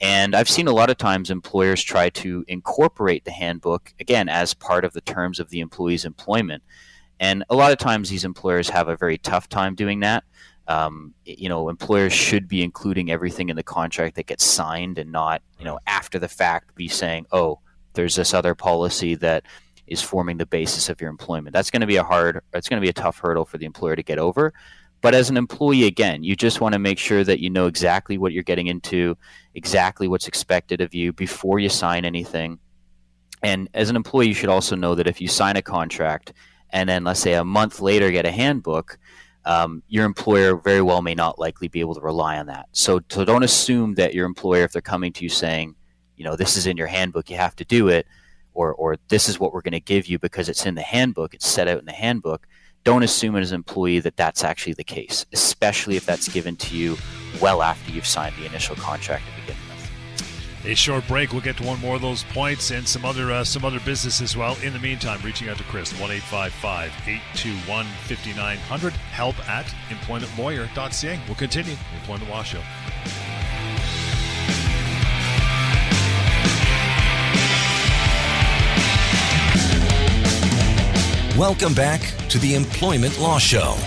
and 0.02 0.36
I've 0.36 0.50
seen 0.50 0.68
a 0.68 0.74
lot 0.74 0.90
of 0.90 0.98
times 0.98 1.30
employers 1.30 1.84
try 1.84 2.10
to 2.10 2.46
incorporate 2.48 3.26
the 3.26 3.32
handbook 3.32 3.94
again 4.00 4.30
as 4.30 4.54
part 4.54 4.86
of 4.86 4.94
the 4.94 5.02
terms 5.02 5.40
of 5.40 5.50
the 5.50 5.60
employee's 5.60 6.06
employment, 6.06 6.64
and 7.20 7.44
a 7.50 7.56
lot 7.56 7.72
of 7.72 7.78
times 7.78 8.10
these 8.10 8.26
employers 8.26 8.70
have 8.70 8.88
a 8.88 8.98
very 8.98 9.18
tough 9.18 9.50
time 9.50 9.76
doing 9.76 10.00
that 10.02 10.24
um, 10.70 11.16
you 11.26 11.50
know, 11.50 11.68
employers 11.68 12.14
should 12.14 12.48
be 12.48 12.64
including 12.64 13.12
everything 13.12 13.50
in 13.50 13.56
the 13.56 13.64
contract 13.64 14.16
that 14.16 14.28
gets 14.28 14.46
signed 14.46 15.00
and 15.00 15.12
not, 15.12 15.42
you 15.58 15.66
know, 15.66 15.80
after 15.88 16.20
the 16.20 16.28
fact 16.28 16.76
be 16.76 16.88
saying, 16.88 17.26
oh, 17.32 17.60
there's 17.94 18.16
this 18.16 18.36
other 18.36 18.54
policy 18.54 19.16
that 19.16 19.44
is 19.88 20.00
forming 20.00 20.38
the 20.38 20.46
basis 20.46 20.88
of 20.88 21.02
your 21.02 21.10
employment. 21.10 21.54
That's 21.54 21.72
going 21.72 21.82
to 21.82 21.88
be 21.88 21.96
a 21.96 22.04
hard, 22.04 22.42
it's 22.54 22.70
going 22.70 22.80
to 22.80 22.86
be 22.86 22.90
a 22.90 22.94
tough 22.94 23.18
hurdle 23.18 23.46
for 23.46 23.58
the 23.58 23.66
employer 23.66 23.96
to 23.96 24.04
get 24.04 24.20
over. 24.20 24.54
But 25.02 25.14
as 25.16 25.30
an 25.30 25.38
employee, 25.38 25.86
again, 25.86 26.24
you 26.24 26.36
just 26.36 26.60
want 26.60 26.74
to 26.74 26.80
make 26.80 27.00
sure 27.00 27.24
that 27.24 27.40
you 27.40 27.50
know 27.50 27.68
exactly 27.68 28.18
what 28.18 28.34
you're 28.34 28.44
getting 28.44 28.68
into, 28.68 29.18
exactly 29.56 30.08
what's 30.08 30.28
expected 30.28 30.82
of 30.82 30.94
you 30.94 31.14
before 31.14 31.60
you 31.60 31.70
sign 31.70 32.04
anything. 32.04 32.60
And 33.42 33.70
as 33.74 33.90
an 33.90 33.96
employee, 33.96 34.28
you 34.28 34.34
should 34.34 34.50
also 34.50 34.76
know 34.76 34.96
that 34.96 35.08
if 35.08 35.22
you 35.22 35.28
sign 35.28 35.56
a 35.56 35.62
contract 35.62 36.34
and 36.72 36.90
then, 36.90 37.04
let's 37.06 37.22
say, 37.22 37.34
a 37.34 37.44
month 37.44 37.80
later 37.80 38.12
get 38.12 38.26
a 38.26 38.32
handbook, 38.32 39.00
um, 39.46 39.82
your 39.88 40.06
employer 40.06 40.58
very 40.58 40.82
well 40.82 41.02
may 41.02 41.16
not 41.16 41.40
likely 41.40 41.70
be 41.70 41.80
able 41.80 41.96
to 41.96 42.02
rely 42.02 42.38
on 42.38 42.48
that. 42.48 42.68
So, 42.74 43.00
so 43.10 43.24
don't 43.24 43.44
assume 43.44 43.96
that 43.96 44.14
your 44.14 44.26
employer, 44.26 44.64
if 44.64 44.74
they're 44.74 44.82
coming 44.82 45.14
to 45.14 45.24
you 45.24 45.30
saying, 45.30 45.76
you 46.18 46.26
know, 46.26 46.36
this 46.36 46.58
is 46.58 46.68
in 46.68 46.76
your 46.76 46.88
handbook, 46.88 47.30
you 47.30 47.38
have 47.38 47.56
to 47.56 47.66
do 47.66 47.88
it, 47.88 48.06
or, 48.54 48.74
or 48.74 48.98
this 49.08 49.30
is 49.30 49.40
what 49.40 49.54
we're 49.54 49.62
going 49.62 49.72
to 49.72 49.80
give 49.80 50.08
you 50.08 50.20
because 50.20 50.50
it's 50.50 50.66
in 50.66 50.76
the 50.76 50.82
handbook, 50.82 51.34
it's 51.34 51.48
set 51.48 51.70
out 51.70 51.80
in 51.80 51.86
the 51.86 51.94
handbook. 51.94 52.46
Don't 52.90 53.04
assume 53.04 53.36
as 53.36 53.52
an 53.52 53.56
employee 53.58 54.00
that 54.00 54.18
that's 54.18 54.44
actually 54.44 54.74
the 54.74 54.84
case, 54.84 55.24
especially 55.32 55.96
if 55.96 56.08
that's 56.08 56.28
given 56.28 56.56
to 56.56 56.76
you 56.76 56.98
well 57.40 57.62
after 57.62 57.92
you've 57.92 58.08
signed 58.08 58.34
the 58.40 58.48
initial 58.48 58.76
contract 58.78 59.26
to 59.28 59.42
begin 59.42 59.56
with. 59.70 60.66
a 60.66 60.74
short 60.74 61.08
break. 61.08 61.32
We'll 61.32 61.44
get 61.44 61.56
to 61.58 61.64
one 61.64 61.80
more 61.82 61.98
of 61.98 62.02
those 62.02 62.24
points 62.24 62.72
and 62.72 62.88
some 62.88 63.06
other 63.06 63.32
uh, 63.32 63.44
some 63.44 63.64
other 63.64 63.80
business 63.82 64.22
as 64.22 64.36
well. 64.36 64.58
In 64.64 64.74
the 64.74 64.80
meantime, 64.80 65.20
reaching 65.24 65.50
out 65.50 65.58
to 65.58 65.64
Chris 65.66 65.92
one 66.00 66.10
821 66.10 67.86
5900 67.86 68.94
Help 68.94 69.48
at 69.48 69.68
employmentlawyer.ca. 69.90 71.20
We'll 71.28 71.36
continue. 71.36 71.76
Employment 71.94 72.32
Law 72.32 72.42
Show. 72.42 72.64
Welcome 81.40 81.74
back 81.74 82.02
to 82.28 82.38
the 82.38 82.54
Employment 82.54 83.18
Law 83.18 83.38
Show. 83.40 83.78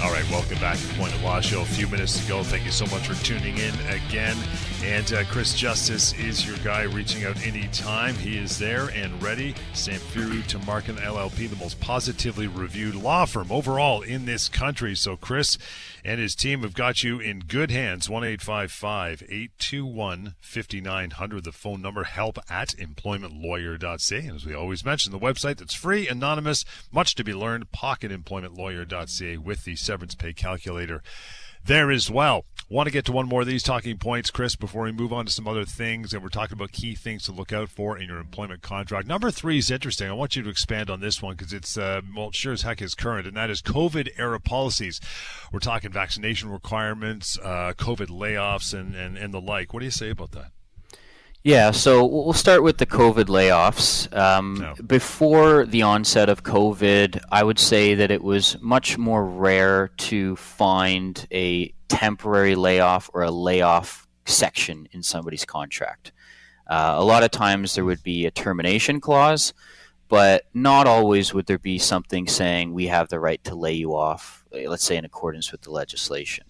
All 0.00 0.12
right, 0.12 0.24
welcome 0.30 0.60
back 0.60 0.78
to 0.78 0.86
the 0.86 0.90
Employment 0.90 1.24
Law 1.24 1.40
Show. 1.40 1.62
A 1.62 1.64
few 1.64 1.88
minutes 1.88 2.20
to 2.20 2.28
go. 2.28 2.44
Thank 2.44 2.64
you 2.64 2.70
so 2.70 2.86
much 2.86 3.08
for 3.08 3.20
tuning 3.24 3.58
in 3.58 3.74
again. 3.88 4.36
And 4.84 5.12
uh, 5.14 5.24
Chris 5.24 5.54
Justice 5.54 6.12
is 6.12 6.46
your 6.46 6.58
guy 6.58 6.82
reaching 6.82 7.24
out 7.24 7.42
anytime. 7.46 8.16
He 8.16 8.36
is 8.36 8.58
there 8.58 8.90
and 8.90 9.22
ready. 9.22 9.54
Samfiru 9.72 10.42
Tumarkin 10.42 10.98
LLP, 10.98 11.48
the 11.48 11.56
most 11.56 11.80
positively 11.80 12.46
reviewed 12.46 12.94
law 12.94 13.24
firm 13.24 13.50
overall 13.50 14.02
in 14.02 14.26
this 14.26 14.50
country. 14.50 14.94
So 14.94 15.16
Chris 15.16 15.56
and 16.04 16.20
his 16.20 16.34
team 16.34 16.60
have 16.62 16.74
got 16.74 17.02
you 17.02 17.18
in 17.18 17.38
good 17.40 17.70
hands. 17.70 18.10
1 18.10 18.24
821 18.24 20.34
5900, 20.38 21.44
the 21.44 21.52
phone 21.52 21.80
number, 21.80 22.04
help 22.04 22.38
at 22.50 22.74
employmentlawyer.ca. 22.76 24.18
And 24.18 24.36
as 24.36 24.44
we 24.44 24.52
always 24.52 24.84
mention, 24.84 25.12
the 25.12 25.18
website 25.18 25.56
that's 25.56 25.72
free, 25.72 26.06
anonymous, 26.06 26.66
much 26.92 27.14
to 27.14 27.24
be 27.24 27.32
learned, 27.32 27.72
pocketemploymentlawyer.ca 27.72 29.38
with 29.38 29.64
the 29.64 29.76
severance 29.76 30.14
pay 30.14 30.34
calculator 30.34 31.02
there 31.66 31.90
as 31.90 32.10
well. 32.10 32.44
Want 32.70 32.86
to 32.86 32.92
get 32.92 33.04
to 33.04 33.12
one 33.12 33.28
more 33.28 33.42
of 33.42 33.46
these 33.46 33.62
talking 33.62 33.98
points, 33.98 34.30
Chris, 34.30 34.56
before 34.56 34.84
we 34.84 34.92
move 34.92 35.12
on 35.12 35.26
to 35.26 35.32
some 35.32 35.46
other 35.46 35.66
things. 35.66 36.14
And 36.14 36.22
we're 36.22 36.30
talking 36.30 36.54
about 36.54 36.72
key 36.72 36.94
things 36.94 37.24
to 37.24 37.32
look 37.32 37.52
out 37.52 37.68
for 37.68 37.98
in 37.98 38.08
your 38.08 38.18
employment 38.18 38.62
contract. 38.62 39.06
Number 39.06 39.30
three 39.30 39.58
is 39.58 39.70
interesting. 39.70 40.08
I 40.08 40.14
want 40.14 40.34
you 40.34 40.42
to 40.42 40.48
expand 40.48 40.88
on 40.88 41.00
this 41.00 41.20
one 41.20 41.36
because 41.36 41.52
it's, 41.52 41.76
uh, 41.76 42.00
well, 42.16 42.30
sure 42.32 42.54
as 42.54 42.62
heck 42.62 42.80
is 42.80 42.94
current, 42.94 43.26
and 43.26 43.36
that 43.36 43.50
is 43.50 43.60
COVID 43.60 44.08
era 44.18 44.40
policies. 44.40 44.98
We're 45.52 45.60
talking 45.60 45.92
vaccination 45.92 46.48
requirements, 46.48 47.38
uh, 47.42 47.74
COVID 47.76 48.08
layoffs, 48.08 48.72
and, 48.72 48.94
and, 48.94 49.18
and 49.18 49.32
the 49.32 49.40
like. 49.40 49.74
What 49.74 49.80
do 49.80 49.84
you 49.84 49.90
say 49.90 50.08
about 50.10 50.32
that? 50.32 50.50
Yeah, 51.44 51.72
so 51.72 52.06
we'll 52.06 52.32
start 52.32 52.62
with 52.62 52.78
the 52.78 52.86
COVID 52.86 53.26
layoffs. 53.26 54.10
Um, 54.16 54.54
no. 54.54 54.74
Before 54.82 55.66
the 55.66 55.82
onset 55.82 56.30
of 56.30 56.42
COVID, 56.42 57.20
I 57.30 57.44
would 57.44 57.58
say 57.58 57.94
that 57.94 58.10
it 58.10 58.24
was 58.24 58.56
much 58.62 58.96
more 58.96 59.26
rare 59.26 59.88
to 59.88 60.36
find 60.36 61.26
a 61.30 61.74
temporary 61.88 62.54
layoff 62.54 63.10
or 63.12 63.24
a 63.24 63.30
layoff 63.30 64.08
section 64.24 64.88
in 64.92 65.02
somebody's 65.02 65.44
contract. 65.44 66.12
Uh, 66.66 66.94
a 66.96 67.04
lot 67.04 67.22
of 67.22 67.30
times 67.30 67.74
there 67.74 67.84
would 67.84 68.02
be 68.02 68.24
a 68.24 68.30
termination 68.30 68.98
clause, 68.98 69.52
but 70.08 70.46
not 70.54 70.86
always 70.86 71.34
would 71.34 71.44
there 71.44 71.58
be 71.58 71.78
something 71.78 72.26
saying 72.26 72.72
we 72.72 72.86
have 72.86 73.10
the 73.10 73.20
right 73.20 73.44
to 73.44 73.54
lay 73.54 73.74
you 73.74 73.94
off, 73.94 74.46
let's 74.50 74.84
say 74.84 74.96
in 74.96 75.04
accordance 75.04 75.52
with 75.52 75.60
the 75.60 75.70
legislation. 75.70 76.46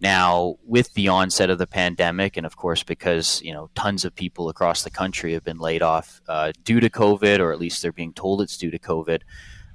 Now, 0.00 0.56
with 0.64 0.94
the 0.94 1.08
onset 1.08 1.50
of 1.50 1.58
the 1.58 1.66
pandemic, 1.66 2.36
and 2.36 2.46
of 2.46 2.56
course, 2.56 2.84
because 2.84 3.42
you 3.42 3.52
know 3.52 3.68
tons 3.74 4.04
of 4.04 4.14
people 4.14 4.48
across 4.48 4.82
the 4.82 4.90
country 4.90 5.32
have 5.32 5.44
been 5.44 5.58
laid 5.58 5.82
off 5.82 6.20
uh, 6.28 6.52
due 6.64 6.80
to 6.80 6.88
COVID, 6.88 7.40
or 7.40 7.52
at 7.52 7.58
least 7.58 7.82
they're 7.82 7.92
being 7.92 8.12
told 8.12 8.40
it's 8.40 8.56
due 8.56 8.70
to 8.70 8.78
COVID, 8.78 9.22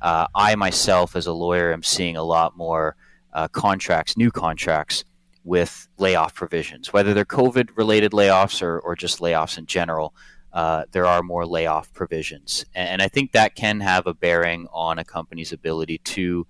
uh, 0.02 0.28
I 0.36 0.56
myself, 0.56 1.16
as 1.16 1.28
a 1.28 1.34
lawyer, 1.34 1.74
am 1.74 1.84
seeing 1.84 2.18
a 2.18 2.24
lot 2.24 2.58
more 2.58 2.96
uh, 3.34 3.48
contracts, 3.48 4.16
new 4.16 4.32
contracts 4.32 5.04
with 5.46 5.88
layoff 5.98 6.36
provisions, 6.36 6.94
whether 6.94 7.14
they're 7.14 7.26
COVID-related 7.26 8.12
layoffs 8.12 8.62
or, 8.62 8.80
or 8.80 8.96
just 8.96 9.20
layoffs 9.20 9.58
in 9.58 9.66
general. 9.66 10.14
Uh, 10.54 10.84
there 10.92 11.06
are 11.06 11.24
more 11.24 11.46
layoff 11.46 11.92
provisions, 11.94 12.66
and, 12.76 12.90
and 12.90 13.02
I 13.02 13.08
think 13.08 13.32
that 13.32 13.56
can 13.56 13.80
have 13.80 14.06
a 14.06 14.14
bearing 14.14 14.68
on 14.72 15.00
a 15.00 15.04
company's 15.04 15.52
ability 15.52 15.98
to 16.00 16.46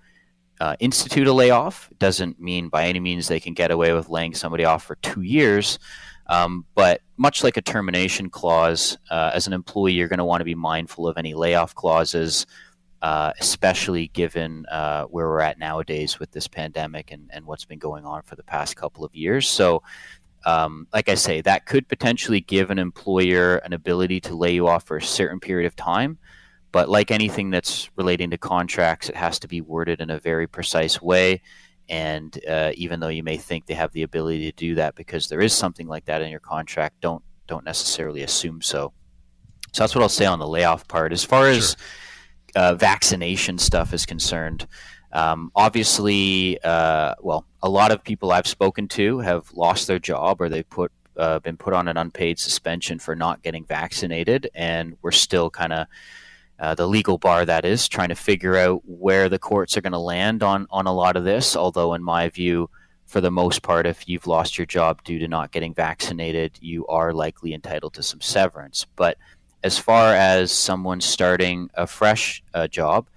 uh, 0.60 0.76
institute 0.80 1.28
a 1.28 1.34
layoff. 1.34 1.90
doesn't 2.00 2.40
mean 2.40 2.70
by 2.70 2.88
any 2.88 3.00
means 3.00 3.28
they 3.28 3.40
can 3.40 3.54
get 3.54 3.72
away 3.72 3.94
with 3.94 4.10
laying 4.10 4.34
somebody 4.34 4.66
off 4.66 4.84
for 4.84 4.96
two 4.96 5.22
years. 5.22 5.80
Um, 6.28 6.66
but 6.74 7.02
much 7.18 7.44
like 7.44 7.58
a 7.58 7.62
termination 7.62 8.30
clause, 8.30 8.98
uh, 9.10 9.32
as 9.34 9.48
an 9.48 9.54
employee, 9.54 9.94
you're 9.94 10.08
going 10.08 10.20
to 10.20 10.26
want 10.26 10.42
to 10.42 10.46
be 10.46 10.56
mindful 10.56 11.08
of 11.08 11.18
any 11.18 11.34
layoff 11.34 11.76
clauses, 11.76 12.46
uh, 13.02 13.34
especially 13.40 14.08
given 14.10 14.66
uh, 14.68 15.04
where 15.06 15.28
we're 15.28 15.42
at 15.42 15.60
nowadays 15.60 16.20
with 16.20 16.32
this 16.32 16.48
pandemic 16.48 17.12
and, 17.12 17.30
and 17.34 17.46
what's 17.46 17.66
been 17.66 17.80
going 17.80 18.06
on 18.06 18.22
for 18.22 18.36
the 18.36 18.44
past 18.44 18.76
couple 18.76 19.04
of 19.04 19.14
years. 19.14 19.50
So, 19.50 19.84
um, 20.46 20.88
like 20.94 21.10
I 21.10 21.16
say, 21.16 21.42
that 21.42 21.66
could 21.66 21.88
potentially 21.88 22.42
give 22.42 22.70
an 22.70 22.80
employer 22.80 23.58
an 23.58 23.74
ability 23.74 24.22
to 24.22 24.36
lay 24.36 24.54
you 24.54 24.68
off 24.68 24.86
for 24.86 24.98
a 24.98 25.02
certain 25.02 25.40
period 25.40 25.68
of 25.68 25.76
time. 25.76 26.18
But 26.74 26.90
like 26.90 27.12
anything 27.12 27.52
that's 27.52 27.90
relating 27.96 28.32
to 28.32 28.38
contracts, 28.38 29.08
it 29.08 29.16
has 29.16 29.40
to 29.40 29.48
be 29.48 29.62
worded 29.62 30.02
in 30.02 30.10
a 30.10 30.20
very 30.20 30.48
precise 30.48 31.00
way. 31.00 31.42
And 31.88 32.38
uh, 32.48 32.72
even 32.74 33.00
though 33.00 33.10
you 33.10 33.22
may 33.24 33.38
think 33.38 33.68
they 33.68 33.76
have 33.76 33.94
the 33.94 34.02
ability 34.02 34.52
to 34.52 34.58
do 34.58 34.76
that 34.76 34.96
because 34.96 35.30
there 35.30 35.40
is 35.40 35.54
something 35.54 35.88
like 35.88 36.06
that 36.06 36.24
in 36.24 36.32
your 36.32 36.40
contract, 36.40 37.00
don't 37.00 37.24
don't 37.46 37.64
necessarily 37.64 38.24
assume 38.24 38.62
so. 38.62 38.92
So 39.72 39.84
that's 39.84 39.94
what 39.94 40.02
I'll 40.02 40.10
say 40.10 40.26
on 40.26 40.40
the 40.40 40.48
layoff 40.48 40.88
part. 40.88 41.14
As 41.14 41.24
far 41.24 41.44
sure. 41.44 41.52
as 41.52 41.78
uh, 42.56 42.74
vaccination 42.74 43.60
stuff 43.60 43.94
is 43.94 44.06
concerned, 44.08 44.66
um, 45.12 45.52
obviously, 45.56 46.60
uh, 46.64 47.14
well, 47.22 47.46
a 47.62 47.70
lot 47.70 47.92
of 47.92 48.04
people 48.04 48.32
I've 48.32 48.48
spoken 48.48 48.88
to 48.90 49.20
have 49.20 49.52
lost 49.54 49.86
their 49.86 50.00
job 50.00 50.42
or 50.42 50.50
they've 50.50 50.70
put 50.70 50.92
uh, 51.18 51.38
been 51.38 51.58
put 51.58 51.74
on 51.74 51.88
an 51.88 51.98
unpaid 51.98 52.40
suspension 52.40 52.98
for 52.98 53.16
not 53.16 53.44
getting 53.44 53.64
vaccinated, 53.66 54.50
and 54.56 54.98
we're 55.04 55.12
still 55.12 55.52
kind 55.52 55.72
of 55.72 55.86
uh, 56.60 56.76
the 56.76 56.88
legal 56.88 57.18
bar 57.18 57.46
that 57.46 57.66
is, 57.66 57.88
trying 57.88 58.10
to 58.10 58.16
figure 58.16 58.56
out 58.56 58.82
where 58.86 59.30
the 59.30 59.40
courts 59.40 59.76
are 59.76 59.82
going 59.82 59.94
to 59.94 60.00
land 60.00 60.44
on 60.44 60.68
on 60.70 60.88
a 60.88 60.94
lot 60.94 61.16
of 61.16 61.24
this. 61.24 61.56
Although, 61.56 61.94
in 61.94 62.04
my 62.04 62.30
view, 62.30 62.70
for 63.06 63.22
the 63.22 63.32
most 63.32 63.62
part, 63.62 63.86
if 63.86 64.08
you've 64.08 64.28
lost 64.28 64.58
your 64.58 64.66
job 64.66 65.04
due 65.04 65.20
to 65.20 65.28
not 65.28 65.52
getting 65.52 65.74
vaccinated, 65.74 66.58
you 66.62 66.86
are 66.88 67.14
likely 67.14 67.54
entitled 67.54 67.94
to 67.96 68.04
some 68.04 68.22
severance. 68.22 68.86
But 68.96 69.18
as 69.64 69.78
far 69.78 70.14
as 70.14 70.52
someone 70.52 71.02
starting 71.02 71.70
a 71.76 71.88
fresh 71.88 72.44
uh, 72.54 72.68
job, 72.68 73.08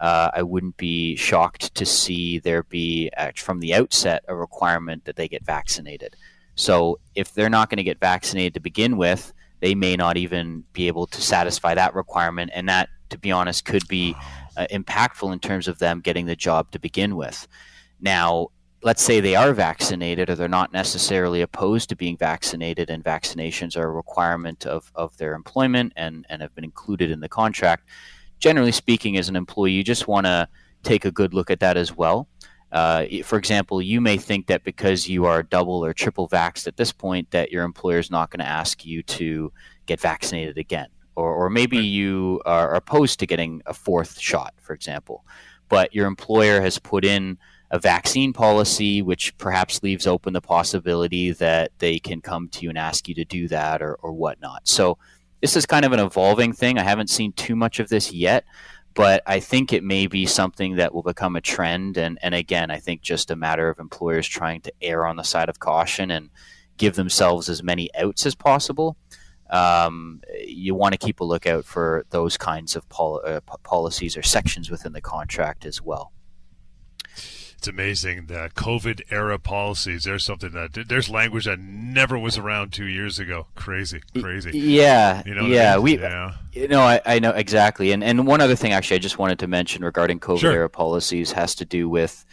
uh, 0.00 0.30
I 0.34 0.42
wouldn't 0.42 0.76
be 0.76 1.16
shocked 1.16 1.74
to 1.74 1.86
see 1.86 2.38
there 2.38 2.64
be, 2.64 3.10
from 3.36 3.60
the 3.60 3.74
outset, 3.74 4.24
a 4.28 4.36
requirement 4.36 5.04
that 5.06 5.16
they 5.16 5.28
get 5.28 5.44
vaccinated. 5.44 6.16
So 6.54 6.98
if 7.14 7.32
they're 7.32 7.50
not 7.50 7.70
going 7.70 7.78
to 7.78 7.82
get 7.82 7.98
vaccinated 7.98 8.54
to 8.54 8.60
begin 8.60 8.96
with, 8.96 9.32
they 9.60 9.74
may 9.74 9.96
not 9.96 10.16
even 10.16 10.64
be 10.72 10.86
able 10.86 11.06
to 11.06 11.20
satisfy 11.20 11.74
that 11.74 11.94
requirement. 11.94 12.50
And 12.54 12.68
that, 12.68 12.88
to 13.10 13.18
be 13.18 13.32
honest, 13.32 13.64
could 13.64 13.86
be 13.88 14.14
uh, 14.56 14.66
impactful 14.70 15.32
in 15.32 15.38
terms 15.38 15.68
of 15.68 15.78
them 15.78 16.00
getting 16.00 16.26
the 16.26 16.36
job 16.36 16.70
to 16.72 16.78
begin 16.78 17.16
with. 17.16 17.46
Now, 18.00 18.48
let's 18.82 19.02
say 19.02 19.20
they 19.20 19.34
are 19.34 19.52
vaccinated 19.52 20.30
or 20.30 20.34
they're 20.34 20.48
not 20.48 20.72
necessarily 20.72 21.40
opposed 21.40 21.88
to 21.88 21.96
being 21.96 22.16
vaccinated 22.16 22.90
and 22.90 23.02
vaccinations 23.02 23.76
are 23.76 23.88
a 23.88 23.90
requirement 23.90 24.66
of, 24.66 24.92
of 24.94 25.16
their 25.16 25.34
employment 25.34 25.92
and, 25.96 26.26
and 26.28 26.42
have 26.42 26.54
been 26.54 26.64
included 26.64 27.10
in 27.10 27.20
the 27.20 27.28
contract, 27.28 27.88
generally 28.38 28.72
speaking, 28.72 29.16
as 29.16 29.28
an 29.28 29.36
employee, 29.36 29.72
you 29.72 29.82
just 29.82 30.06
want 30.06 30.26
to 30.26 30.46
take 30.82 31.04
a 31.04 31.10
good 31.10 31.34
look 31.34 31.50
at 31.50 31.60
that 31.60 31.76
as 31.76 31.96
well. 31.96 32.28
Uh, 32.72 33.06
for 33.24 33.38
example, 33.38 33.80
you 33.80 34.00
may 34.00 34.16
think 34.16 34.46
that 34.46 34.64
because 34.64 35.08
you 35.08 35.24
are 35.24 35.42
double 35.42 35.84
or 35.84 35.92
triple 35.92 36.28
vaxxed 36.28 36.66
at 36.66 36.76
this 36.76 36.92
point, 36.92 37.30
that 37.30 37.52
your 37.52 37.64
employer 37.64 37.98
is 37.98 38.10
not 38.10 38.30
going 38.30 38.40
to 38.40 38.50
ask 38.50 38.84
you 38.84 39.02
to 39.02 39.52
get 39.86 40.00
vaccinated 40.00 40.58
again. 40.58 40.88
Or, 41.14 41.32
or 41.32 41.48
maybe 41.48 41.78
you 41.78 42.42
are 42.44 42.74
opposed 42.74 43.20
to 43.20 43.26
getting 43.26 43.62
a 43.66 43.72
fourth 43.72 44.18
shot, 44.18 44.54
for 44.60 44.74
example, 44.74 45.24
but 45.68 45.94
your 45.94 46.06
employer 46.06 46.60
has 46.60 46.78
put 46.78 47.04
in 47.04 47.38
a 47.70 47.78
vaccine 47.78 48.32
policy, 48.32 49.02
which 49.02 49.36
perhaps 49.38 49.82
leaves 49.82 50.06
open 50.06 50.32
the 50.32 50.40
possibility 50.40 51.32
that 51.32 51.72
they 51.78 51.98
can 51.98 52.20
come 52.20 52.48
to 52.50 52.62
you 52.62 52.68
and 52.68 52.78
ask 52.78 53.08
you 53.08 53.14
to 53.14 53.24
do 53.24 53.48
that 53.48 53.82
or, 53.82 53.94
or 53.94 54.12
whatnot. 54.12 54.68
So, 54.68 54.98
this 55.42 55.54
is 55.54 55.66
kind 55.66 55.84
of 55.84 55.92
an 55.92 56.00
evolving 56.00 56.52
thing. 56.54 56.78
I 56.78 56.82
haven't 56.82 57.10
seen 57.10 57.32
too 57.32 57.54
much 57.54 57.78
of 57.78 57.88
this 57.88 58.10
yet, 58.10 58.44
but 58.96 59.22
I 59.26 59.40
think 59.40 59.72
it 59.72 59.84
may 59.84 60.06
be 60.06 60.24
something 60.24 60.76
that 60.76 60.94
will 60.94 61.02
become 61.02 61.36
a 61.36 61.40
trend. 61.42 61.98
And, 61.98 62.18
and 62.22 62.34
again, 62.34 62.70
I 62.70 62.78
think 62.78 63.02
just 63.02 63.30
a 63.30 63.36
matter 63.36 63.68
of 63.68 63.78
employers 63.78 64.26
trying 64.26 64.62
to 64.62 64.72
err 64.80 65.06
on 65.06 65.16
the 65.16 65.22
side 65.22 65.50
of 65.50 65.60
caution 65.60 66.10
and 66.10 66.30
give 66.78 66.96
themselves 66.96 67.50
as 67.50 67.62
many 67.62 67.94
outs 67.94 68.24
as 68.24 68.34
possible. 68.34 68.96
Um, 69.50 70.22
you 70.44 70.74
want 70.74 70.92
to 70.94 70.98
keep 70.98 71.20
a 71.20 71.24
lookout 71.24 71.66
for 71.66 72.06
those 72.10 72.38
kinds 72.38 72.74
of 72.74 72.88
pol- 72.88 73.22
uh, 73.24 73.40
policies 73.62 74.16
or 74.16 74.22
sections 74.22 74.70
within 74.70 74.94
the 74.94 75.02
contract 75.02 75.66
as 75.66 75.82
well 75.82 76.10
it's 77.66 77.72
amazing 77.72 78.26
the 78.26 78.50
COVID 78.54 79.02
era 79.10 79.38
policies. 79.38 80.04
There's 80.04 80.24
something 80.24 80.52
that 80.52 80.84
there's 80.88 81.10
language 81.10 81.46
that 81.46 81.58
never 81.58 82.16
was 82.16 82.38
around 82.38 82.72
two 82.72 82.84
years 82.84 83.18
ago. 83.18 83.46
Crazy, 83.56 84.02
crazy. 84.20 84.56
Yeah, 84.56 85.22
you 85.26 85.34
know 85.34 85.46
yeah. 85.46 85.72
I 85.72 85.76
mean? 85.76 85.82
We, 85.82 85.98
yeah. 85.98 86.34
You 86.52 86.68
know, 86.68 86.82
I, 86.82 87.00
I 87.04 87.18
know 87.18 87.30
exactly. 87.30 87.90
And 87.90 88.04
and 88.04 88.24
one 88.26 88.40
other 88.40 88.54
thing, 88.54 88.72
actually, 88.72 88.96
I 88.96 89.00
just 89.00 89.18
wanted 89.18 89.40
to 89.40 89.48
mention 89.48 89.84
regarding 89.84 90.20
COVID 90.20 90.38
sure. 90.38 90.52
era 90.52 90.70
policies 90.70 91.32
has 91.32 91.56
to 91.56 91.64
do 91.64 91.88
with 91.88 92.24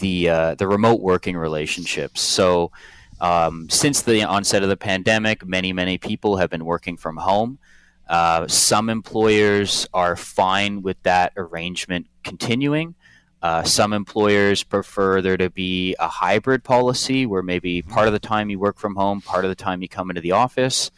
the 0.00 0.28
uh, 0.28 0.54
the 0.56 0.66
remote 0.66 1.00
working 1.00 1.36
relationships. 1.36 2.20
So. 2.20 2.70
Um, 3.20 3.70
since 3.70 4.02
the 4.02 4.24
onset 4.24 4.64
of 4.64 4.68
the 4.68 4.76
pandemic, 4.76 5.46
many, 5.46 5.72
many 5.72 5.98
people 5.98 6.36
have 6.38 6.50
been 6.50 6.64
working 6.64 6.96
from 6.96 7.16
home. 7.16 7.58
Uh, 8.08 8.48
some 8.48 8.90
employers 8.90 9.86
are 9.94 10.16
fine 10.16 10.82
with 10.82 11.00
that 11.04 11.32
arrangement 11.36 12.08
continuing. 12.24 12.96
Uh, 13.44 13.62
some 13.62 13.92
employers 13.92 14.62
prefer 14.62 15.20
there 15.20 15.36
to 15.36 15.50
be 15.50 15.94
a 15.98 16.08
hybrid 16.08 16.64
policy 16.64 17.26
where 17.26 17.42
maybe 17.42 17.82
part 17.82 18.06
of 18.06 18.14
the 18.14 18.18
time 18.18 18.48
you 18.48 18.58
work 18.58 18.78
from 18.78 18.96
home, 18.96 19.20
part 19.20 19.44
of 19.44 19.50
the 19.50 19.54
time 19.54 19.82
you 19.82 19.88
come 19.88 20.08
into 20.08 20.22
the 20.22 20.32
office. 20.32 20.90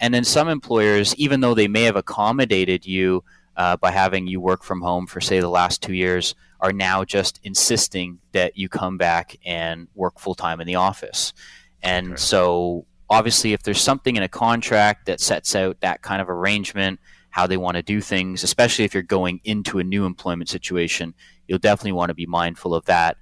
And 0.00 0.12
then 0.12 0.24
some 0.24 0.48
employers, 0.48 1.14
even 1.14 1.38
though 1.38 1.54
they 1.54 1.68
may 1.68 1.84
have 1.84 1.94
accommodated 1.94 2.84
you 2.84 3.22
uh, 3.56 3.76
by 3.76 3.92
having 3.92 4.26
you 4.26 4.40
work 4.40 4.64
from 4.64 4.80
home 4.80 5.06
for, 5.06 5.20
say, 5.20 5.38
the 5.38 5.48
last 5.48 5.82
two 5.82 5.94
years, 5.94 6.34
are 6.58 6.72
now 6.72 7.04
just 7.04 7.38
insisting 7.44 8.18
that 8.32 8.56
you 8.56 8.68
come 8.68 8.98
back 8.98 9.36
and 9.44 9.86
work 9.94 10.18
full 10.18 10.34
time 10.34 10.60
in 10.60 10.66
the 10.66 10.74
office. 10.74 11.32
And 11.80 12.08
okay. 12.08 12.16
so, 12.16 12.86
obviously, 13.08 13.52
if 13.52 13.62
there's 13.62 13.80
something 13.80 14.16
in 14.16 14.24
a 14.24 14.28
contract 14.28 15.06
that 15.06 15.20
sets 15.20 15.54
out 15.54 15.78
that 15.82 16.02
kind 16.02 16.20
of 16.20 16.28
arrangement, 16.28 16.98
how 17.34 17.48
they 17.48 17.56
want 17.56 17.76
to 17.76 17.82
do 17.82 18.00
things, 18.00 18.44
especially 18.44 18.84
if 18.84 18.94
you're 18.94 19.02
going 19.02 19.40
into 19.42 19.80
a 19.80 19.84
new 19.84 20.06
employment 20.06 20.48
situation, 20.48 21.12
you'll 21.48 21.58
definitely 21.58 21.90
want 21.90 22.08
to 22.08 22.14
be 22.14 22.26
mindful 22.26 22.76
of 22.76 22.84
that. 22.84 23.16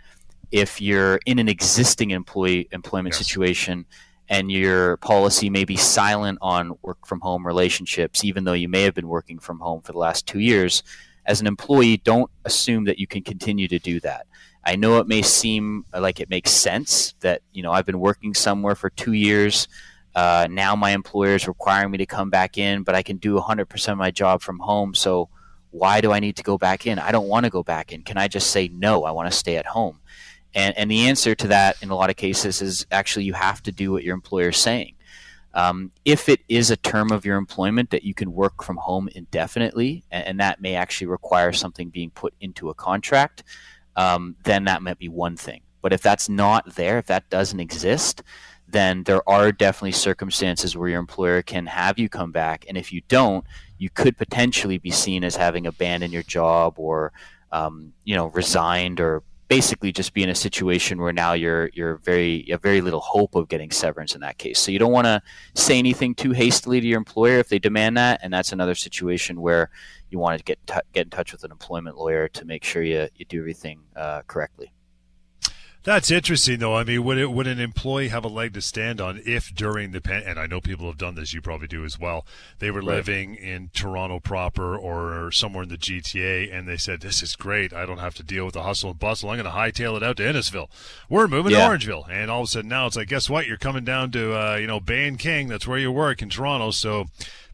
If 0.50 0.82
you're 0.82 1.18
in 1.24 1.38
an 1.38 1.48
existing 1.48 2.10
employee 2.10 2.68
employment 2.72 3.14
yes. 3.14 3.26
situation 3.26 3.86
and 4.28 4.52
your 4.52 4.98
policy 4.98 5.48
may 5.48 5.64
be 5.64 5.78
silent 5.78 6.38
on 6.42 6.76
work 6.82 7.06
from 7.06 7.20
home 7.20 7.46
relationships, 7.46 8.22
even 8.22 8.44
though 8.44 8.52
you 8.52 8.68
may 8.68 8.82
have 8.82 8.92
been 8.92 9.08
working 9.08 9.38
from 9.38 9.60
home 9.60 9.80
for 9.80 9.92
the 9.92 9.98
last 9.98 10.26
two 10.26 10.40
years, 10.40 10.82
as 11.24 11.40
an 11.40 11.46
employee, 11.46 11.96
don't 11.96 12.30
assume 12.44 12.84
that 12.84 12.98
you 12.98 13.06
can 13.06 13.22
continue 13.22 13.66
to 13.66 13.78
do 13.78 13.98
that. 14.00 14.26
I 14.62 14.76
know 14.76 14.98
it 14.98 15.08
may 15.08 15.22
seem 15.22 15.86
like 15.98 16.20
it 16.20 16.28
makes 16.28 16.50
sense 16.50 17.14
that 17.20 17.40
you 17.54 17.62
know 17.62 17.72
I've 17.72 17.86
been 17.86 17.98
working 17.98 18.34
somewhere 18.34 18.74
for 18.74 18.90
two 18.90 19.14
years. 19.14 19.68
Uh, 20.14 20.46
now 20.50 20.76
my 20.76 20.90
employer 20.90 21.34
is 21.34 21.48
requiring 21.48 21.90
me 21.90 21.98
to 21.98 22.06
come 22.06 22.30
back 22.30 22.58
in, 22.58 22.82
but 22.82 22.94
I 22.94 23.02
can 23.02 23.16
do 23.16 23.38
100% 23.38 23.92
of 23.92 23.98
my 23.98 24.10
job 24.10 24.42
from 24.42 24.58
home. 24.58 24.94
So 24.94 25.28
why 25.70 26.00
do 26.00 26.12
I 26.12 26.20
need 26.20 26.36
to 26.36 26.42
go 26.42 26.58
back 26.58 26.86
in? 26.86 26.98
I 26.98 27.12
don't 27.12 27.28
want 27.28 27.44
to 27.44 27.50
go 27.50 27.62
back 27.62 27.92
in. 27.92 28.02
Can 28.02 28.18
I 28.18 28.28
just 28.28 28.50
say 28.50 28.68
no? 28.68 29.04
I 29.04 29.10
want 29.10 29.30
to 29.30 29.36
stay 29.36 29.56
at 29.56 29.66
home. 29.66 30.00
And, 30.54 30.76
and 30.76 30.90
the 30.90 31.08
answer 31.08 31.34
to 31.34 31.48
that 31.48 31.82
in 31.82 31.90
a 31.90 31.94
lot 31.94 32.10
of 32.10 32.16
cases 32.16 32.60
is 32.60 32.86
actually 32.90 33.24
you 33.24 33.32
have 33.32 33.62
to 33.62 33.72
do 33.72 33.90
what 33.90 34.04
your 34.04 34.14
employer 34.14 34.50
is 34.50 34.58
saying. 34.58 34.94
Um, 35.54 35.92
if 36.04 36.28
it 36.28 36.40
is 36.48 36.70
a 36.70 36.76
term 36.76 37.10
of 37.10 37.24
your 37.24 37.36
employment 37.36 37.90
that 37.90 38.04
you 38.04 38.14
can 38.14 38.32
work 38.32 38.62
from 38.62 38.76
home 38.76 39.08
indefinitely, 39.14 40.04
and, 40.10 40.26
and 40.26 40.40
that 40.40 40.60
may 40.60 40.74
actually 40.74 41.08
require 41.08 41.52
something 41.52 41.90
being 41.90 42.10
put 42.10 42.34
into 42.40 42.70
a 42.70 42.74
contract, 42.74 43.44
um, 43.96 44.36
then 44.44 44.64
that 44.64 44.82
might 44.82 44.98
be 44.98 45.08
one 45.08 45.36
thing. 45.36 45.62
But 45.82 45.92
if 45.92 46.02
that's 46.02 46.28
not 46.28 46.74
there, 46.74 46.98
if 46.98 47.06
that 47.06 47.28
doesn't 47.28 47.60
exist, 47.60 48.22
then 48.72 49.04
there 49.04 49.26
are 49.28 49.52
definitely 49.52 49.92
circumstances 49.92 50.76
where 50.76 50.88
your 50.88 50.98
employer 50.98 51.42
can 51.42 51.66
have 51.66 51.98
you 51.98 52.08
come 52.08 52.32
back. 52.32 52.64
And 52.68 52.76
if 52.76 52.92
you 52.92 53.02
don't, 53.08 53.44
you 53.78 53.90
could 53.90 54.16
potentially 54.16 54.78
be 54.78 54.90
seen 54.90 55.24
as 55.24 55.36
having 55.36 55.66
abandoned 55.66 56.12
your 56.12 56.22
job 56.22 56.74
or, 56.78 57.12
um, 57.52 57.92
you 58.04 58.14
know, 58.14 58.26
resigned 58.26 59.00
or 59.00 59.22
basically 59.48 59.92
just 59.92 60.14
be 60.14 60.22
in 60.22 60.30
a 60.30 60.34
situation 60.34 60.98
where 60.98 61.12
now 61.12 61.34
you're 61.34 61.68
you're 61.74 61.96
very 61.98 62.42
you 62.46 62.54
have 62.54 62.62
very 62.62 62.80
little 62.80 63.00
hope 63.00 63.34
of 63.34 63.48
getting 63.48 63.70
severance 63.70 64.14
in 64.14 64.22
that 64.22 64.38
case. 64.38 64.58
So 64.58 64.72
you 64.72 64.78
don't 64.78 64.92
want 64.92 65.06
to 65.06 65.20
say 65.54 65.78
anything 65.78 66.14
too 66.14 66.32
hastily 66.32 66.80
to 66.80 66.86
your 66.86 66.96
employer 66.96 67.38
if 67.38 67.50
they 67.50 67.58
demand 67.58 67.98
that, 67.98 68.20
and 68.22 68.32
that's 68.32 68.52
another 68.52 68.74
situation 68.74 69.42
where 69.42 69.68
you 70.08 70.18
want 70.18 70.38
to 70.38 70.44
get 70.44 70.58
t- 70.66 70.88
get 70.94 71.06
in 71.06 71.10
touch 71.10 71.32
with 71.32 71.44
an 71.44 71.50
employment 71.50 71.98
lawyer 71.98 72.28
to 72.28 72.46
make 72.46 72.64
sure 72.64 72.82
you 72.82 73.08
you 73.16 73.26
do 73.26 73.40
everything 73.40 73.80
uh, 73.94 74.22
correctly. 74.26 74.71
That's 75.84 76.12
interesting, 76.12 76.60
though. 76.60 76.76
I 76.76 76.84
mean, 76.84 77.02
would 77.04 77.18
it, 77.18 77.32
would 77.32 77.48
an 77.48 77.58
employee 77.58 78.08
have 78.08 78.24
a 78.24 78.28
leg 78.28 78.54
to 78.54 78.62
stand 78.62 79.00
on 79.00 79.20
if 79.26 79.52
during 79.52 79.90
the 79.90 80.00
pan? 80.00 80.22
And 80.24 80.38
I 80.38 80.46
know 80.46 80.60
people 80.60 80.86
have 80.86 80.98
done 80.98 81.16
this. 81.16 81.34
You 81.34 81.40
probably 81.40 81.66
do 81.66 81.84
as 81.84 81.98
well. 81.98 82.24
They 82.60 82.70
were 82.70 82.80
right. 82.80 82.96
living 82.96 83.34
in 83.34 83.70
Toronto 83.74 84.20
proper 84.20 84.76
or 84.76 85.32
somewhere 85.32 85.64
in 85.64 85.68
the 85.68 85.76
GTA, 85.76 86.54
and 86.54 86.68
they 86.68 86.76
said, 86.76 87.00
"This 87.00 87.20
is 87.22 87.34
great. 87.34 87.72
I 87.72 87.84
don't 87.84 87.98
have 87.98 88.14
to 88.16 88.22
deal 88.22 88.44
with 88.44 88.54
the 88.54 88.62
hustle 88.62 88.90
and 88.90 88.98
bustle. 88.98 89.30
I'm 89.30 89.38
going 89.38 89.44
to 89.44 89.58
hightail 89.58 89.96
it 89.96 90.04
out 90.04 90.18
to 90.18 90.22
Innisfil. 90.22 90.68
We're 91.08 91.26
moving 91.26 91.52
yeah. 91.52 91.68
to 91.68 91.76
Orangeville." 91.76 92.08
And 92.08 92.30
all 92.30 92.42
of 92.42 92.46
a 92.46 92.50
sudden, 92.50 92.68
now 92.68 92.86
it's 92.86 92.96
like, 92.96 93.08
guess 93.08 93.28
what? 93.28 93.48
You're 93.48 93.56
coming 93.56 93.84
down 93.84 94.12
to 94.12 94.34
uh, 94.34 94.56
you 94.56 94.68
know 94.68 94.78
Bay 94.78 95.08
and 95.08 95.18
King. 95.18 95.48
That's 95.48 95.66
where 95.66 95.78
you 95.78 95.90
work 95.90 96.22
in 96.22 96.30
Toronto. 96.30 96.70
So 96.70 97.06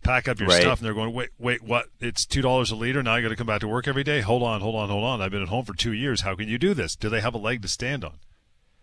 pack 0.03 0.29
up 0.29 0.39
your 0.39 0.49
right. 0.49 0.61
stuff 0.61 0.79
and 0.79 0.87
they're 0.87 0.95
going, 0.95 1.13
wait, 1.13 1.31
wait, 1.39 1.63
what? 1.63 1.87
It's 2.01 2.27
two 2.27 2.43
dollars 2.43 2.71
a 2.71 2.77
liter. 2.77 3.03
Now 3.03 3.17
you 3.17 3.23
got 3.23 3.29
to 3.29 3.37
come 3.37 3.47
back 3.47 3.61
to 3.61 3.69
work 3.69 3.89
every 3.89 4.05
day. 4.05 4.21
Hold 4.21 4.43
on, 4.43 4.61
hold 4.61 4.77
on, 4.77 4.89
hold 4.89 5.05
on. 5.05 5.21
I've 5.21 5.31
been 5.31 5.43
at 5.43 5.49
home 5.49 5.65
for 5.65 5.75
two 5.75 5.93
years. 5.93 6.23
How 6.23 6.35
can 6.35 6.49
you 6.49 6.59
do 6.59 6.75
this? 6.75 6.97
Do 6.97 7.09
they 7.09 7.21
have 7.21 7.35
a 7.35 7.39
leg 7.39 7.63
to 7.63 7.69
stand 7.69 8.05
on? 8.05 8.19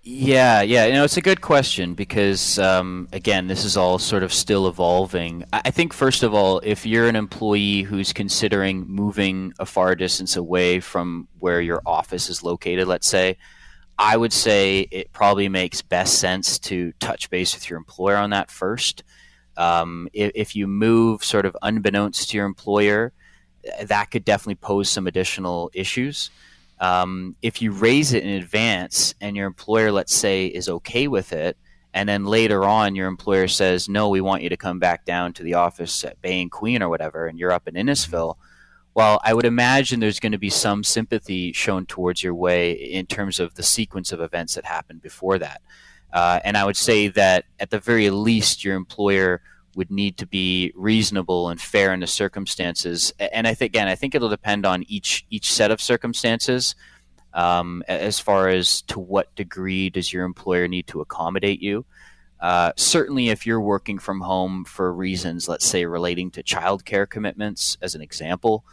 Yeah, 0.08 0.62
yeah. 0.62 0.86
You 0.86 0.94
know, 0.94 1.04
it's 1.04 1.18
a 1.18 1.22
good 1.22 1.42
question 1.42 1.96
because, 1.96 2.60
um, 2.60 3.08
again, 3.12 3.48
this 3.48 3.66
is 3.66 3.76
all 3.76 3.98
sort 3.98 4.22
of 4.22 4.32
still 4.32 4.68
evolving. 4.68 5.44
I 5.52 5.72
think, 5.72 5.94
first 5.94 6.22
of 6.22 6.32
all, 6.32 6.60
if 6.64 6.86
you're 6.86 7.08
an 7.08 7.16
employee 7.16 7.82
who's 7.82 8.14
considering 8.14 8.86
moving 8.88 9.54
a 9.58 9.66
far 9.66 9.96
distance 9.96 10.36
away 10.36 10.80
from 10.80 11.28
where 11.40 11.60
your 11.60 11.82
office 11.88 12.30
is 12.30 12.44
located, 12.44 12.88
let's 12.88 13.08
say, 13.08 13.38
I 13.98 14.16
would 14.16 14.32
say 14.32 14.82
it 14.92 15.12
probably 15.12 15.50
makes 15.50 15.82
best 15.82 16.20
sense 16.20 16.60
to 16.60 16.92
touch 17.00 17.32
base 17.32 17.56
with 17.56 17.68
your 17.68 17.78
employer 17.78 18.18
on 18.18 18.30
that 18.30 18.52
first. 18.52 19.04
Um, 19.58 20.08
if, 20.14 20.32
if 20.36 20.56
you 20.56 20.68
move 20.68 21.24
sort 21.24 21.46
of 21.46 21.56
unbeknownst 21.62 22.30
to 22.30 22.38
your 22.38 22.46
employer, 22.46 23.14
that 23.84 24.12
could 24.12 24.26
definitely 24.26 24.56
pose 24.56 24.90
some 24.90 25.08
additional 25.08 25.72
issues. 25.74 26.30
Um, 26.80 27.36
if 27.42 27.62
you 27.62 27.72
raise 27.72 28.14
it 28.14 28.24
in 28.24 28.30
advance 28.30 29.16
and 29.22 29.36
your 29.36 29.48
employer, 29.48 29.92
let's 29.92 30.14
say, 30.14 30.48
is 30.48 30.68
okay 30.68 31.08
with 31.08 31.32
it, 31.34 31.58
and 31.94 32.10
then 32.10 32.26
later 32.26 32.66
on 32.66 32.96
your 32.96 33.08
employer 33.08 33.48
says, 33.48 33.88
no, 33.88 34.10
we 34.10 34.20
want 34.20 34.44
you 34.44 34.50
to 34.50 34.58
come 34.58 34.80
back 34.80 35.06
down 35.06 35.32
to 35.34 35.44
the 35.44 35.54
office 35.54 36.04
at 36.04 36.22
Bay 36.22 36.42
and 36.42 36.52
Queen 36.52 36.84
or 36.84 36.90
whatever, 36.90 37.28
and 37.28 37.40
you're 37.40 37.54
up 37.54 37.68
in 37.68 37.76
Innisfil, 37.76 38.36
well, 38.94 39.20
I 39.24 39.34
would 39.34 39.46
imagine 39.46 40.00
there's 40.00 40.22
going 40.22 40.32
to 40.32 40.38
be 40.38 40.50
some 40.50 40.84
sympathy 40.84 41.52
shown 41.52 41.86
towards 41.86 42.24
your 42.24 42.34
way 42.34 42.72
in 42.72 43.06
terms 43.06 43.40
of 43.40 43.56
the 43.56 43.64
sequence 43.64 44.12
of 44.12 44.22
events 44.22 44.56
that 44.56 44.66
happened 44.66 45.02
before 45.02 45.38
that. 45.40 45.62
Uh, 46.14 46.40
and 46.44 46.56
I 46.58 46.66
would 46.66 46.78
say 46.78 47.10
that 47.10 47.46
at 47.60 47.70
the 47.70 47.80
very 47.80 48.10
least, 48.10 48.64
your 48.64 48.76
employer 48.76 49.42
would 49.76 49.92
need 49.92 50.18
to 50.18 50.26
be 50.26 50.72
reasonable 50.76 51.50
and 51.50 51.60
fair 51.60 51.94
in 51.94 52.00
the 52.00 52.08
circumstances. 52.08 53.14
And 53.20 53.48
I 53.48 53.54
think 53.54 53.72
again, 53.72 53.88
I 53.88 53.96
think 53.96 54.16
it'll 54.16 54.30
depend 54.30 54.66
on 54.66 54.84
each 54.88 55.26
each 55.30 55.52
set 55.52 55.72
of 55.72 55.82
circumstances. 55.82 56.76
Um, 57.34 57.84
as 57.90 58.18
far 58.18 58.48
as 58.48 58.82
to 58.84 58.98
what 58.98 59.36
degree 59.36 59.90
does 59.90 60.14
your 60.14 60.24
employer 60.24 60.70
need 60.70 60.88
to 60.88 61.02
accommodate 61.02 61.62
you? 61.62 61.86
Uh, 62.40 62.72
certainly, 62.78 63.30
if 63.30 63.46
you're 63.46 63.60
working 63.60 64.00
from 64.00 64.22
home 64.22 64.64
for 64.64 64.94
reasons, 64.94 65.50
let's 65.50 65.66
say 65.66 65.86
relating 65.86 66.32
to 66.32 66.44
childcare 66.44 67.10
commitments, 67.10 67.78
as 67.82 67.94
an 67.94 68.02
example, 68.02 68.64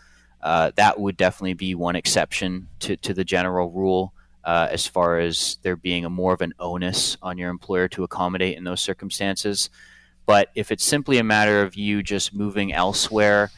uh, 0.42 0.70
that 0.76 1.00
would 1.00 1.16
definitely 1.16 1.54
be 1.54 1.74
one 1.74 1.96
exception 1.96 2.68
to, 2.80 2.96
to 2.98 3.14
the 3.14 3.24
general 3.24 3.70
rule. 3.70 4.12
Uh, 4.44 4.68
as 4.70 4.86
far 4.86 5.18
as 5.18 5.58
there 5.62 5.76
being 5.76 6.04
a 6.04 6.10
more 6.10 6.32
of 6.32 6.40
an 6.40 6.54
onus 6.58 7.16
on 7.22 7.38
your 7.38 7.50
employer 7.50 7.88
to 7.88 8.04
accommodate 8.04 8.56
in 8.56 8.64
those 8.64 8.80
circumstances. 8.80 9.70
But 10.26 10.50
if 10.54 10.70
it's 10.70 10.84
simply 10.84 11.18
a 11.18 11.24
matter 11.24 11.62
of 11.62 11.74
you 11.74 12.02
just 12.02 12.34
moving 12.34 12.72
elsewhere, 12.72 13.50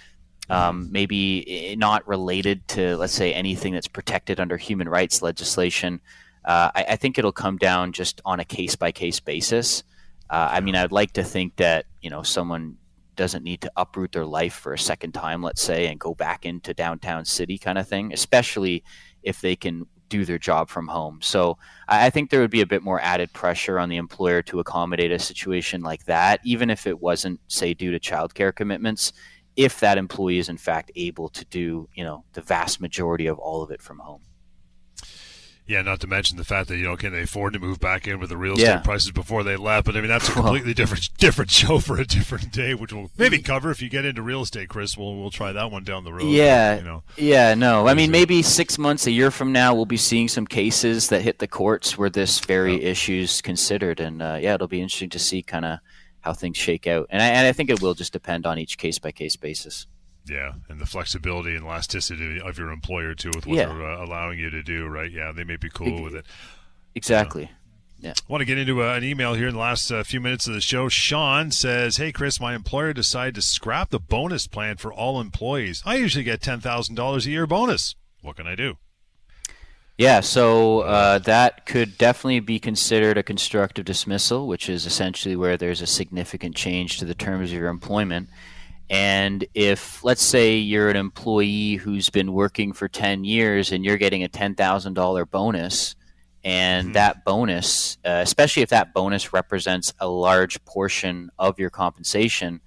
um, 0.50 0.88
maybe 0.90 1.74
not 1.78 2.06
related 2.06 2.66
to, 2.68 2.96
let's 2.96 3.14
say, 3.14 3.32
anything 3.32 3.72
that's 3.72 3.88
protected 3.88 4.40
under 4.40 4.56
human 4.56 4.88
rights 4.88 5.22
legislation, 5.22 6.00
uh, 6.44 6.70
I, 6.74 6.84
I, 6.90 6.96
think 6.96 7.18
it'll 7.18 7.32
come 7.32 7.56
down 7.56 7.92
just 7.92 8.20
on 8.26 8.40
a 8.40 8.44
case 8.44 8.76
by 8.76 8.92
case 8.92 9.20
basis. 9.20 9.82
Uh, 10.28 10.48
I 10.52 10.60
mean, 10.60 10.76
I'd 10.76 10.92
like 10.92 11.12
to 11.14 11.24
think 11.24 11.56
that 11.56 11.86
you 12.02 12.10
know 12.10 12.22
someone 12.22 12.76
doesn't 13.16 13.44
need 13.44 13.62
to 13.62 13.72
uproot 13.76 14.12
their 14.12 14.26
life 14.26 14.54
for 14.54 14.74
a 14.74 14.78
second 14.78 15.12
time, 15.12 15.42
let's 15.42 15.62
say, 15.62 15.86
and 15.86 15.98
go 15.98 16.14
back 16.14 16.44
into 16.44 16.74
downtown 16.74 17.24
city 17.24 17.56
kind 17.56 17.78
of 17.78 17.88
thing, 17.88 18.12
especially 18.12 18.84
if 19.22 19.40
they 19.40 19.56
can 19.56 19.86
do 20.14 20.24
their 20.24 20.38
job 20.38 20.68
from 20.68 20.86
home. 20.86 21.18
So 21.20 21.58
I 21.88 22.08
think 22.08 22.30
there 22.30 22.40
would 22.40 22.50
be 22.50 22.60
a 22.60 22.66
bit 22.66 22.84
more 22.84 23.00
added 23.00 23.32
pressure 23.32 23.80
on 23.80 23.88
the 23.88 23.96
employer 23.96 24.42
to 24.42 24.60
accommodate 24.60 25.10
a 25.10 25.18
situation 25.18 25.82
like 25.82 26.04
that, 26.04 26.38
even 26.44 26.70
if 26.70 26.86
it 26.86 27.00
wasn't, 27.00 27.40
say, 27.48 27.74
due 27.74 27.90
to 27.90 27.98
childcare 27.98 28.54
commitments, 28.54 29.12
if 29.56 29.80
that 29.80 29.98
employee 29.98 30.38
is 30.38 30.48
in 30.48 30.56
fact 30.56 30.92
able 30.94 31.28
to 31.30 31.44
do, 31.46 31.88
you 31.94 32.04
know, 32.04 32.22
the 32.34 32.42
vast 32.42 32.80
majority 32.80 33.26
of 33.26 33.40
all 33.40 33.62
of 33.62 33.72
it 33.72 33.82
from 33.82 33.98
home. 33.98 34.22
Yeah, 35.66 35.80
not 35.80 36.00
to 36.00 36.06
mention 36.06 36.36
the 36.36 36.44
fact 36.44 36.68
that 36.68 36.76
you 36.76 36.84
know 36.84 36.96
can 36.96 37.12
they 37.12 37.22
afford 37.22 37.54
to 37.54 37.58
move 37.58 37.80
back 37.80 38.06
in 38.06 38.20
with 38.20 38.28
the 38.28 38.36
real 38.36 38.52
estate 38.52 38.66
yeah. 38.66 38.78
prices 38.80 39.12
before 39.12 39.42
they 39.42 39.56
left? 39.56 39.86
But 39.86 39.96
I 39.96 40.00
mean 40.00 40.08
that's 40.08 40.28
a 40.28 40.32
completely 40.32 40.74
different 40.74 41.08
different 41.18 41.50
show 41.50 41.78
for 41.78 41.96
a 41.96 42.06
different 42.06 42.52
day, 42.52 42.74
which 42.74 42.92
we'll 42.92 43.10
maybe 43.16 43.38
cover 43.38 43.70
if 43.70 43.80
you 43.80 43.88
get 43.88 44.04
into 44.04 44.20
real 44.20 44.42
estate, 44.42 44.68
Chris. 44.68 44.96
We'll 44.98 45.16
we'll 45.16 45.30
try 45.30 45.52
that 45.52 45.70
one 45.70 45.82
down 45.82 46.04
the 46.04 46.12
road. 46.12 46.24
Yeah, 46.24 46.76
you 46.76 46.84
know. 46.84 47.02
yeah, 47.16 47.54
no. 47.54 47.88
I 47.88 47.94
mean 47.94 48.10
maybe 48.10 48.42
six 48.42 48.76
months, 48.76 49.06
a 49.06 49.10
year 49.10 49.30
from 49.30 49.52
now, 49.52 49.74
we'll 49.74 49.86
be 49.86 49.96
seeing 49.96 50.28
some 50.28 50.46
cases 50.46 51.08
that 51.08 51.22
hit 51.22 51.38
the 51.38 51.48
courts 51.48 51.96
where 51.96 52.10
this 52.10 52.40
very 52.40 52.74
yeah. 52.74 52.90
issue's 52.90 53.40
considered, 53.40 54.00
and 54.00 54.20
uh, 54.20 54.38
yeah, 54.38 54.54
it'll 54.54 54.68
be 54.68 54.82
interesting 54.82 55.10
to 55.10 55.18
see 55.18 55.42
kind 55.42 55.64
of 55.64 55.78
how 56.20 56.34
things 56.34 56.58
shake 56.58 56.86
out. 56.86 57.06
And 57.10 57.22
I, 57.22 57.26
and 57.26 57.46
I 57.46 57.52
think 57.52 57.70
it 57.70 57.80
will 57.80 57.94
just 57.94 58.12
depend 58.12 58.46
on 58.46 58.58
each 58.58 58.76
case 58.76 58.98
by 58.98 59.12
case 59.12 59.36
basis. 59.36 59.86
Yeah, 60.26 60.54
and 60.68 60.80
the 60.80 60.86
flexibility 60.86 61.54
and 61.54 61.64
elasticity 61.64 62.40
of 62.40 62.56
your 62.56 62.70
employer 62.70 63.14
too, 63.14 63.30
with 63.34 63.46
what 63.46 63.56
yeah. 63.56 63.66
they're 63.66 63.84
uh, 63.84 64.04
allowing 64.04 64.38
you 64.38 64.48
to 64.50 64.62
do, 64.62 64.86
right? 64.86 65.10
Yeah, 65.10 65.32
they 65.32 65.44
may 65.44 65.56
be 65.56 65.68
cool 65.68 66.02
with 66.02 66.14
it. 66.14 66.24
Exactly. 66.94 67.50
Yeah. 68.00 68.12
I 68.12 68.32
want 68.32 68.42
to 68.42 68.46
get 68.46 68.58
into 68.58 68.82
uh, 68.82 68.94
an 68.94 69.04
email 69.04 69.34
here 69.34 69.48
in 69.48 69.54
the 69.54 69.60
last 69.60 69.90
uh, 69.90 70.02
few 70.02 70.20
minutes 70.20 70.46
of 70.46 70.54
the 70.54 70.60
show. 70.60 70.88
Sean 70.88 71.50
says, 71.50 71.96
"Hey 71.96 72.12
Chris, 72.12 72.40
my 72.40 72.54
employer 72.54 72.92
decided 72.92 73.34
to 73.36 73.42
scrap 73.42 73.90
the 73.90 74.00
bonus 74.00 74.46
plan 74.46 74.76
for 74.76 74.92
all 74.92 75.20
employees. 75.20 75.82
I 75.84 75.96
usually 75.96 76.24
get 76.24 76.40
ten 76.40 76.60
thousand 76.60 76.94
dollars 76.94 77.26
a 77.26 77.30
year 77.30 77.46
bonus. 77.46 77.94
What 78.22 78.36
can 78.36 78.46
I 78.46 78.54
do?" 78.54 78.78
Yeah, 79.96 80.20
so 80.20 80.80
uh, 80.80 81.18
that 81.20 81.66
could 81.66 81.96
definitely 81.96 82.40
be 82.40 82.58
considered 82.58 83.16
a 83.16 83.22
constructive 83.22 83.84
dismissal, 83.84 84.48
which 84.48 84.68
is 84.68 84.86
essentially 84.86 85.36
where 85.36 85.56
there's 85.56 85.80
a 85.80 85.86
significant 85.86 86.56
change 86.56 86.98
to 86.98 87.04
the 87.04 87.14
terms 87.14 87.52
of 87.52 87.58
your 87.58 87.68
employment. 87.68 88.28
And 88.90 89.44
if, 89.54 90.04
let's 90.04 90.22
say, 90.22 90.56
you're 90.56 90.90
an 90.90 90.96
employee 90.96 91.74
who's 91.76 92.10
been 92.10 92.32
working 92.32 92.72
for 92.72 92.86
10 92.86 93.24
years 93.24 93.72
and 93.72 93.84
you're 93.84 93.96
getting 93.96 94.22
a 94.22 94.28
$10,000 94.28 95.30
bonus, 95.30 95.96
and 96.44 96.88
mm-hmm. 96.88 96.92
that 96.92 97.24
bonus, 97.24 97.96
uh, 98.04 98.20
especially 98.22 98.62
if 98.62 98.68
that 98.68 98.92
bonus 98.92 99.32
represents 99.32 99.94
a 99.98 100.06
large 100.06 100.62
portion 100.66 101.30
of 101.38 101.58
your 101.58 101.70
compensation, 101.70 102.60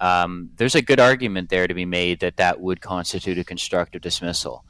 um, 0.00 0.50
there's 0.56 0.74
a 0.74 0.80
good 0.80 0.98
argument 0.98 1.50
there 1.50 1.66
to 1.66 1.74
be 1.74 1.84
made 1.84 2.20
that 2.20 2.38
that 2.38 2.60
would 2.60 2.80
constitute 2.80 3.38
a 3.38 3.44
constructive 3.44 4.00
dismissal. 4.00 4.64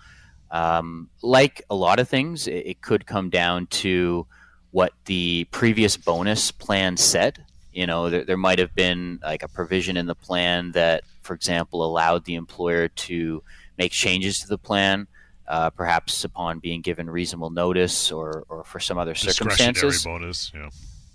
Um, 0.50 1.10
like 1.22 1.62
a 1.70 1.76
lot 1.76 2.00
of 2.00 2.08
things, 2.08 2.48
it, 2.48 2.66
it 2.66 2.82
could 2.82 3.06
come 3.06 3.30
down 3.30 3.68
to 3.68 4.26
what 4.72 4.92
the 5.04 5.46
previous 5.52 5.96
bonus 5.96 6.50
plan 6.50 6.96
said 6.96 7.44
you 7.80 7.86
know, 7.86 8.10
there, 8.10 8.24
there 8.24 8.36
might 8.36 8.58
have 8.58 8.74
been 8.74 9.20
like 9.22 9.42
a 9.42 9.48
provision 9.48 9.96
in 9.96 10.04
the 10.04 10.14
plan 10.14 10.72
that, 10.72 11.02
for 11.22 11.32
example, 11.32 11.82
allowed 11.82 12.26
the 12.26 12.34
employer 12.34 12.88
to 12.88 13.42
make 13.78 13.90
changes 13.90 14.40
to 14.40 14.48
the 14.48 14.58
plan, 14.58 15.06
uh, 15.48 15.70
perhaps 15.70 16.22
upon 16.22 16.58
being 16.58 16.82
given 16.82 17.08
reasonable 17.08 17.48
notice 17.48 18.12
or, 18.12 18.44
or 18.50 18.64
for 18.64 18.80
some 18.80 18.98
other 18.98 19.14
circumstances. 19.14 20.04
bonus, 20.04 20.52
yeah. 20.54 20.68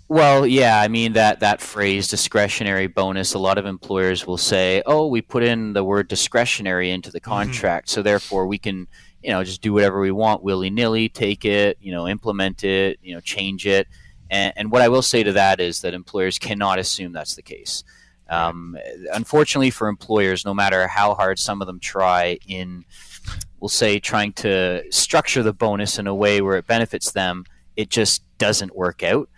Well, 0.08 0.44
yeah, 0.44 0.80
I 0.80 0.88
mean 0.88 1.12
that 1.12 1.38
that 1.40 1.60
phrase 1.60 2.08
discretionary 2.08 2.88
bonus. 2.88 3.34
A 3.34 3.38
lot 3.38 3.58
of 3.58 3.66
employers 3.66 4.26
will 4.26 4.36
say, 4.36 4.82
"Oh, 4.86 5.06
we 5.06 5.22
put 5.22 5.44
in 5.44 5.72
the 5.72 5.84
word 5.84 6.08
discretionary 6.08 6.90
into 6.90 7.12
the 7.12 7.20
mm-hmm. 7.20 7.30
contract, 7.30 7.86
mm-hmm. 7.86 7.94
so 7.94 8.02
therefore 8.02 8.48
we 8.48 8.58
can, 8.58 8.88
you 9.22 9.30
know, 9.30 9.44
just 9.44 9.62
do 9.62 9.72
whatever 9.72 10.00
we 10.00 10.10
want 10.10 10.42
willy 10.42 10.70
nilly, 10.70 11.08
take 11.08 11.44
it, 11.44 11.78
you 11.80 11.92
know, 11.92 12.08
implement 12.08 12.64
it, 12.64 12.98
you 13.02 13.14
know, 13.14 13.20
change 13.20 13.68
it." 13.68 13.86
And, 14.30 14.52
and, 14.56 14.70
what 14.70 14.82
I 14.82 14.88
will 14.88 15.02
say 15.02 15.22
to 15.22 15.32
that 15.32 15.60
is 15.60 15.82
that 15.82 15.94
employers 15.94 16.38
cannot 16.38 16.78
assume 16.78 17.12
that's 17.12 17.36
the 17.36 17.42
case. 17.42 17.84
Um, 18.28 18.76
unfortunately, 19.12 19.70
for 19.70 19.88
employers, 19.88 20.44
no 20.44 20.52
matter 20.52 20.88
how 20.88 21.14
hard 21.14 21.38
some 21.38 21.60
of 21.60 21.66
them 21.66 21.78
try 21.78 22.38
in, 22.46 22.84
we'll 23.60 23.68
say, 23.68 24.00
trying 24.00 24.32
to 24.34 24.82
structure 24.90 25.42
the 25.42 25.52
bonus 25.52 25.98
in 25.98 26.06
a 26.06 26.14
way 26.14 26.40
where 26.40 26.56
it 26.56 26.66
benefits 26.66 27.12
them, 27.12 27.44
it 27.76 27.88
just 27.88 28.22
doesn't 28.38 28.74
work 28.74 29.02
out. 29.02 29.28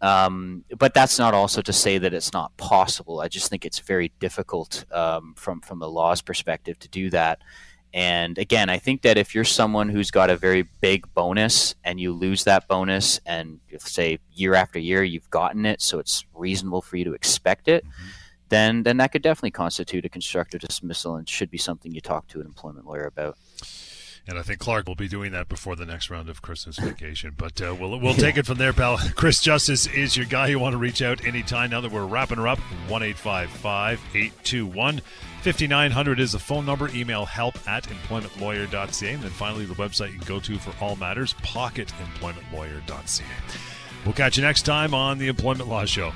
Um, 0.00 0.64
but 0.76 0.92
that's 0.92 1.18
not 1.18 1.32
also 1.32 1.62
to 1.62 1.72
say 1.72 1.96
that 1.96 2.12
it's 2.12 2.34
not 2.34 2.54
possible. 2.58 3.20
I 3.20 3.28
just 3.28 3.48
think 3.48 3.64
it's 3.64 3.78
very 3.78 4.12
difficult 4.20 4.84
um, 4.92 5.32
from 5.34 5.62
from 5.62 5.78
the 5.78 5.88
law's 5.88 6.20
perspective 6.20 6.78
to 6.80 6.88
do 6.88 7.08
that. 7.10 7.40
And 7.94 8.38
again, 8.38 8.70
I 8.70 8.78
think 8.78 9.02
that 9.02 9.16
if 9.16 9.36
you're 9.36 9.44
someone 9.44 9.88
who's 9.88 10.10
got 10.10 10.28
a 10.28 10.36
very 10.36 10.62
big 10.80 11.06
bonus 11.14 11.76
and 11.84 12.00
you 12.00 12.12
lose 12.12 12.42
that 12.42 12.66
bonus, 12.66 13.20
and 13.24 13.60
say 13.78 14.18
year 14.32 14.54
after 14.54 14.80
year 14.80 15.04
you've 15.04 15.30
gotten 15.30 15.64
it, 15.64 15.80
so 15.80 16.00
it's 16.00 16.24
reasonable 16.34 16.82
for 16.82 16.96
you 16.96 17.04
to 17.04 17.12
expect 17.12 17.68
it, 17.68 17.84
mm-hmm. 17.84 18.08
then 18.48 18.82
then 18.82 18.96
that 18.96 19.12
could 19.12 19.22
definitely 19.22 19.52
constitute 19.52 20.04
a 20.04 20.08
constructive 20.08 20.60
dismissal 20.60 21.14
and 21.14 21.28
should 21.28 21.52
be 21.52 21.56
something 21.56 21.92
you 21.92 22.00
talk 22.00 22.26
to 22.26 22.40
an 22.40 22.46
employment 22.46 22.84
lawyer 22.84 23.06
about. 23.06 23.38
And 24.26 24.38
I 24.38 24.42
think 24.42 24.58
Clark 24.58 24.88
will 24.88 24.94
be 24.94 25.08
doing 25.08 25.32
that 25.32 25.48
before 25.48 25.76
the 25.76 25.84
next 25.84 26.08
round 26.08 26.30
of 26.30 26.40
Christmas 26.40 26.78
vacation. 26.82 27.34
But 27.36 27.60
uh, 27.60 27.74
we'll, 27.78 28.00
we'll 28.00 28.14
take 28.14 28.38
it 28.38 28.46
from 28.46 28.56
there, 28.58 28.72
pal. 28.72 28.98
Chris 29.14 29.40
Justice 29.40 29.86
is 29.86 30.16
your 30.16 30.24
guy. 30.26 30.46
You 30.48 30.58
want 30.58 30.72
to 30.72 30.78
reach 30.78 31.02
out 31.02 31.24
anytime 31.26 31.70
now 31.70 31.80
that 31.82 31.92
we're 31.92 32.06
wrapping 32.06 32.38
her 32.38 32.48
up. 32.48 32.58
1 32.88 33.02
821 33.02 35.02
5900 35.42 36.20
is 36.20 36.32
the 36.32 36.38
phone 36.38 36.64
number. 36.64 36.88
Email 36.88 37.26
help 37.26 37.56
at 37.68 37.84
employmentlawyer.ca. 37.84 39.12
And 39.12 39.22
then 39.22 39.30
finally, 39.30 39.66
the 39.66 39.74
website 39.74 40.12
you 40.12 40.18
can 40.18 40.26
go 40.26 40.40
to 40.40 40.58
for 40.58 40.72
all 40.82 40.96
matters, 40.96 41.34
pocketemploymentlawyer.ca. 41.34 43.24
We'll 44.04 44.14
catch 44.14 44.38
you 44.38 44.42
next 44.42 44.62
time 44.62 44.94
on 44.94 45.18
the 45.18 45.28
Employment 45.28 45.68
Law 45.68 45.84
Show. 45.84 46.12